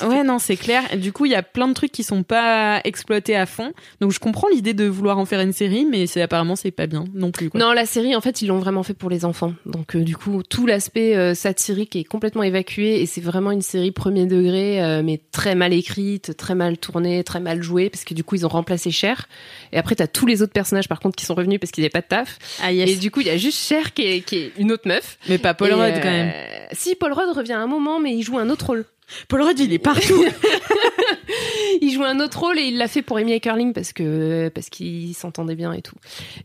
[0.07, 0.83] Ouais, non, c'est clair.
[0.99, 3.73] Du coup, il y a plein de trucs qui sont pas exploités à fond.
[4.01, 6.87] Donc, je comprends l'idée de vouloir en faire une série, mais c'est apparemment c'est pas
[6.87, 7.49] bien non plus.
[7.51, 7.61] Quoi.
[7.61, 9.53] Non, la série, en fait, ils l'ont vraiment fait pour les enfants.
[9.67, 13.63] Donc, euh, du coup, tout l'aspect euh, satirique est complètement évacué et c'est vraiment une
[13.63, 18.05] série premier degré, euh, mais très mal écrite, très mal tournée, très mal jouée, parce
[18.05, 19.29] que du coup, ils ont remplacé Cher.
[19.73, 21.91] Et après, t'as tous les autres personnages, par contre, qui sont revenus parce qu'ils n'avaient
[21.91, 22.39] pas de taf.
[22.63, 22.91] Ah yes.
[22.91, 25.19] Et du coup, il y a juste Cher qui est, qui est une autre meuf.
[25.29, 26.33] Mais pas Paul Et, Rudd euh, quand même.
[26.73, 28.85] Si, Paul Rudd revient à un moment, mais il joue un autre rôle.
[29.29, 30.25] Paul Rudd, il est partout.
[31.81, 34.69] il joue un autre rôle et il l'a fait pour Amy Curling parce que parce
[34.69, 35.97] qu'il s'entendait bien et tout.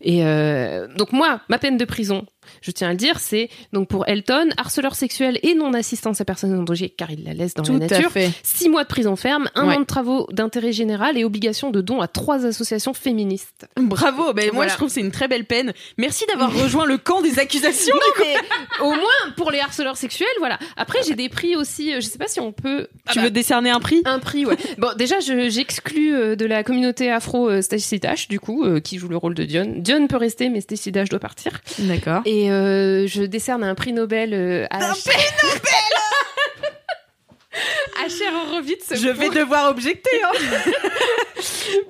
[0.01, 2.25] Et euh, donc moi, ma peine de prison,
[2.61, 6.25] je tiens à le dire, c'est donc pour Elton, harceleur sexuel et non assistance à
[6.25, 8.11] personne en danger car il la laisse dans Tout la nature.
[8.11, 8.31] fait.
[8.43, 9.75] Six mois de prison ferme, un Ouais.
[9.77, 13.65] an de travaux d'intérêt général et obligation de don à trois associations féministes.
[13.77, 14.33] Bravo.
[14.33, 14.71] Ben moi, Voilà.
[14.71, 15.73] je trouve que c'est une très belle peine.
[15.97, 17.95] Merci d'avoir rejoint le camp des accusations.
[17.95, 18.35] Non mais
[18.85, 20.59] au moins pour les harceleurs sexuels, voilà.
[20.77, 22.87] Après j'ai des prix aussi, euh, je sais pas si on peut.
[23.07, 24.01] Ah tu bah, veux décerner un prix?
[24.05, 24.57] Un prix, ouais.
[24.77, 28.79] Bon, déjà, je- j'exclus euh, de la communauté afro euh, Stacey Dash, du coup, euh,
[28.79, 29.73] qui joue le rôle de Dion.
[29.77, 31.61] Dion peut rester, mais Stacey Dash doit partir.
[31.79, 32.21] D'accord.
[32.25, 34.89] Et euh, je décerne un prix Nobel euh, à.
[34.89, 35.09] Un prix
[35.43, 35.61] Nobel
[38.05, 38.91] À Cher Horowitz.
[38.93, 40.09] Je vais devoir objecter.
[40.23, 40.31] Hein.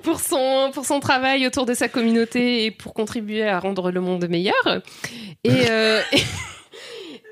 [0.02, 4.00] pour son pour son travail autour de sa communauté et pour contribuer à rendre le
[4.00, 4.80] monde meilleur.
[5.42, 6.00] Et euh,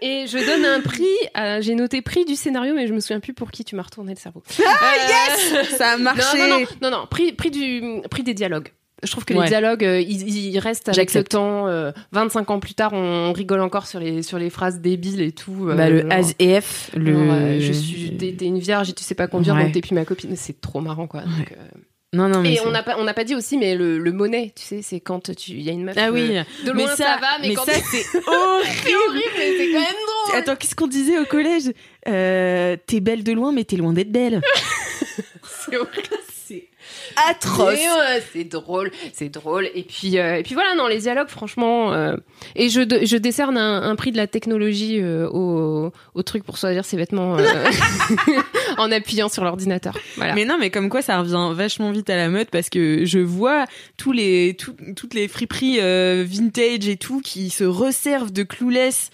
[0.06, 1.04] et je donne un prix.
[1.34, 3.82] à- J'ai noté prix du scénario, mais je me souviens plus pour qui tu m'as
[3.82, 4.42] retourné le cerveau.
[4.66, 6.38] Ah yes, Ça a marché.
[6.38, 8.68] Non non non non, non, prix prix du prix des dialogues.
[9.02, 9.42] Je trouve que Ouais.
[9.42, 11.32] les dialogues, euh, ils, ils restent avec le J'accepte.
[11.32, 11.66] temps.
[11.68, 15.32] euh, 25 ans plus tard, on rigole encore sur les sur les phrases débiles et
[15.32, 15.68] tout.
[15.68, 16.08] euh, Bah, le
[16.94, 17.12] le.
[17.12, 19.64] genre, euh, je suis t'es t'es une vierge et tu sais pas conduire Ouais.
[19.64, 21.78] donc t'es plus ma copine c'est trop marrant quoi Donc, euh,
[22.14, 22.54] Non, non, mais.
[22.54, 24.80] et on n'a pas, on n'a pas dit aussi, mais le, le monnaie, tu sais,
[24.82, 25.96] c'est quand tu, il y a une meuf.
[25.98, 26.36] Ah oui.
[26.38, 28.70] euh, de loin mais ça, va, mais, mais quand ça, c'est horrible.
[28.84, 30.38] c'est horrible, mais c'est quand même drôle.
[30.38, 31.72] Attends, qu'est-ce qu'on disait au collège?
[32.08, 34.40] Euh, T'es belle de loin, mais t'es loin d'être belle.
[35.66, 36.08] C'est horrible.
[37.28, 37.74] Atroce.
[37.74, 39.68] Ouais, c'est drôle, c'est drôle.
[39.74, 41.92] Et puis, euh, et puis voilà, non, les dialogues, franchement.
[41.92, 42.16] euh,
[42.56, 46.56] et je, je décerne un, un prix de la technologie euh, au, au truc pour
[46.56, 47.36] choisir ses vêtements
[48.78, 49.94] en appuyant sur l'ordinateur.
[50.16, 50.34] Voilà.
[50.34, 53.18] Mais non, mais comme quoi ça revient vachement vite à la mode parce que je
[53.18, 53.64] vois
[53.96, 55.78] tous les tout- toutes les friperies
[56.24, 58.44] vintage et tout qui se resservent de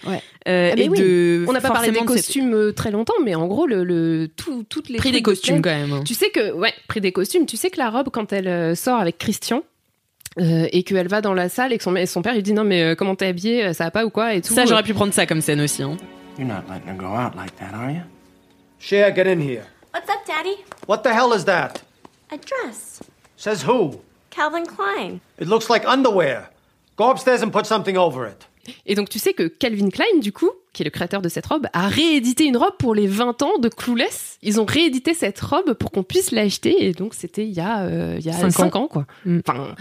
[0.05, 0.21] Ouais.
[0.45, 0.99] Ah, mais et oui.
[0.99, 4.27] de On n'a pas parlé des cette- costumes très longtemps, mais en gros, le, le
[4.35, 5.93] tout, toutes les prix des de costumes quand même.
[5.93, 6.03] hein.
[6.05, 8.75] Tu sais que, ouais, prix des costumes, tu sais que la robe, quand elle euh,
[8.75, 9.63] sort avec Christian,
[10.39, 12.53] euh, et qu'elle va dans la salle et que son, et son père lui dit
[12.53, 14.65] non mais euh, comment t'es habillée euh, ça va pas ou quoi et tout Ça
[14.65, 15.83] j'aurais pu prendre ça comme scène aussi.
[15.83, 15.97] Hein.
[16.37, 18.01] You're not letting her go out like that, are you?
[18.79, 19.65] Cher, get in here.
[19.93, 20.55] What's up, Daddy?
[20.87, 21.81] What the hell is that?
[22.31, 23.01] A dress.
[23.35, 23.99] Says who?
[24.29, 25.19] Calvin Klein.
[25.37, 26.49] It looks like underwear.
[26.95, 28.45] Go upstairs and put something over it.
[28.85, 31.45] Et donc tu sais que Calvin Klein du coup qui est le créateur de cette
[31.45, 35.39] robe a réédité une robe pour les 20 ans de Clueless ils ont réédité cette
[35.41, 38.33] robe pour qu'on puisse l'acheter et donc c'était il y a euh, il y a
[38.33, 38.83] Cinq 5 ans.
[38.83, 38.87] ans.
[38.87, 39.39] quoi Mm.
[39.47, 39.75] enfin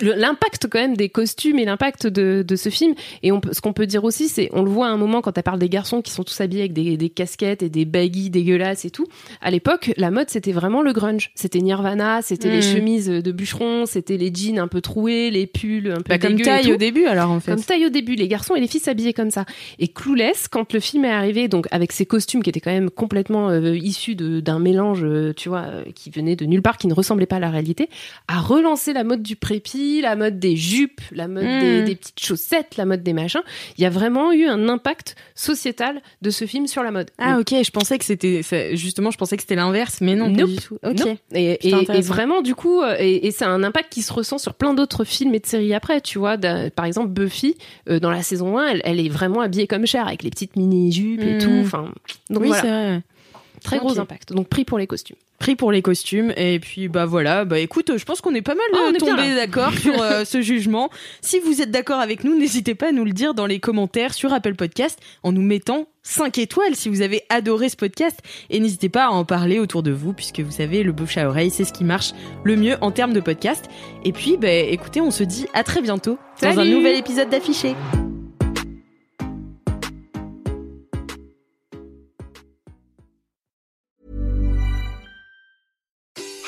[0.00, 3.72] l'impact quand même des costumes et l'impact de, de ce film et on ce qu'on
[3.74, 6.00] peut dire aussi c'est on le voit à un moment quand elle parle des garçons
[6.00, 9.06] qui sont tous habillés avec des, des casquettes et des baggies dégueulasses et tout
[9.42, 12.62] à l'époque la mode c'était vraiment le grunge c'était Nirvana c'était les Mm.
[12.62, 16.40] chemises de bûcheron c'était les jeans un peu troués les pulls un peu Bah, comme
[16.40, 17.52] taille au début alors en fait.
[17.52, 19.44] Comme taille au début, les garçons et les filles s'habillaient comme ça.
[19.78, 22.88] Et Clueless, quand le film est arrivé, donc avec ses costumes qui étaient quand même
[22.90, 26.86] complètement euh, issus d'un mélange, euh, tu vois, euh, qui venait de nulle part, qui
[26.86, 27.88] ne ressemblait pas à la réalité,
[28.28, 31.58] a relancé la mode du prépi la mode des jupes, la mode Mm.
[31.60, 33.42] des, des petites chaussettes, la mode des machins.
[33.78, 37.10] Il y a vraiment eu un impact sociétal de ce film sur la mode.
[37.18, 38.42] Ah Donc, ok, je pensais que c'était
[38.74, 40.50] justement, je pensais que c'était l'inverse, mais non, pas Nope.
[40.50, 40.78] du tout.
[40.84, 40.92] Ok.
[40.92, 42.14] Et, Putain, et- et intéressant.
[42.14, 45.04] vraiment, du coup, euh, et, et c'est un impact qui se ressent sur plein d'autres
[45.04, 46.36] films et de séries après, tu vois.
[46.74, 47.56] Par exemple, Buffy,
[47.88, 50.56] euh, dans la saison 1, elle, elle est vraiment habillée comme Cher, avec les petites
[50.56, 51.38] mini-jupes et Mm.
[51.38, 51.60] tout.
[51.62, 51.92] Enfin,
[52.30, 53.00] donc oui, voilà,
[53.62, 54.32] très gros impact.
[54.32, 55.16] Donc pris pour les costumes.
[55.38, 56.32] Pris pour les costumes.
[56.36, 57.44] Et puis bah voilà.
[57.44, 59.34] Bah écoute je pense qu'on est pas mal Ah, on euh, là.
[59.34, 60.90] d'accord sur euh, ce jugement.
[61.20, 64.14] Si vous êtes d'accord avec nous n'hésitez pas à nous le dire dans les commentaires
[64.14, 68.20] sur Apple Podcast en nous mettant 5 étoiles si vous avez adoré ce podcast.
[68.50, 71.28] Et n'hésitez pas à en parler autour de vous puisque vous savez le bouche à
[71.28, 72.12] oreille c'est ce qui marche
[72.44, 73.66] le mieux en termes de podcast.
[74.04, 77.74] Et puis bah écoutez on se dit à très bientôt dans un nouvel épisode d'affiché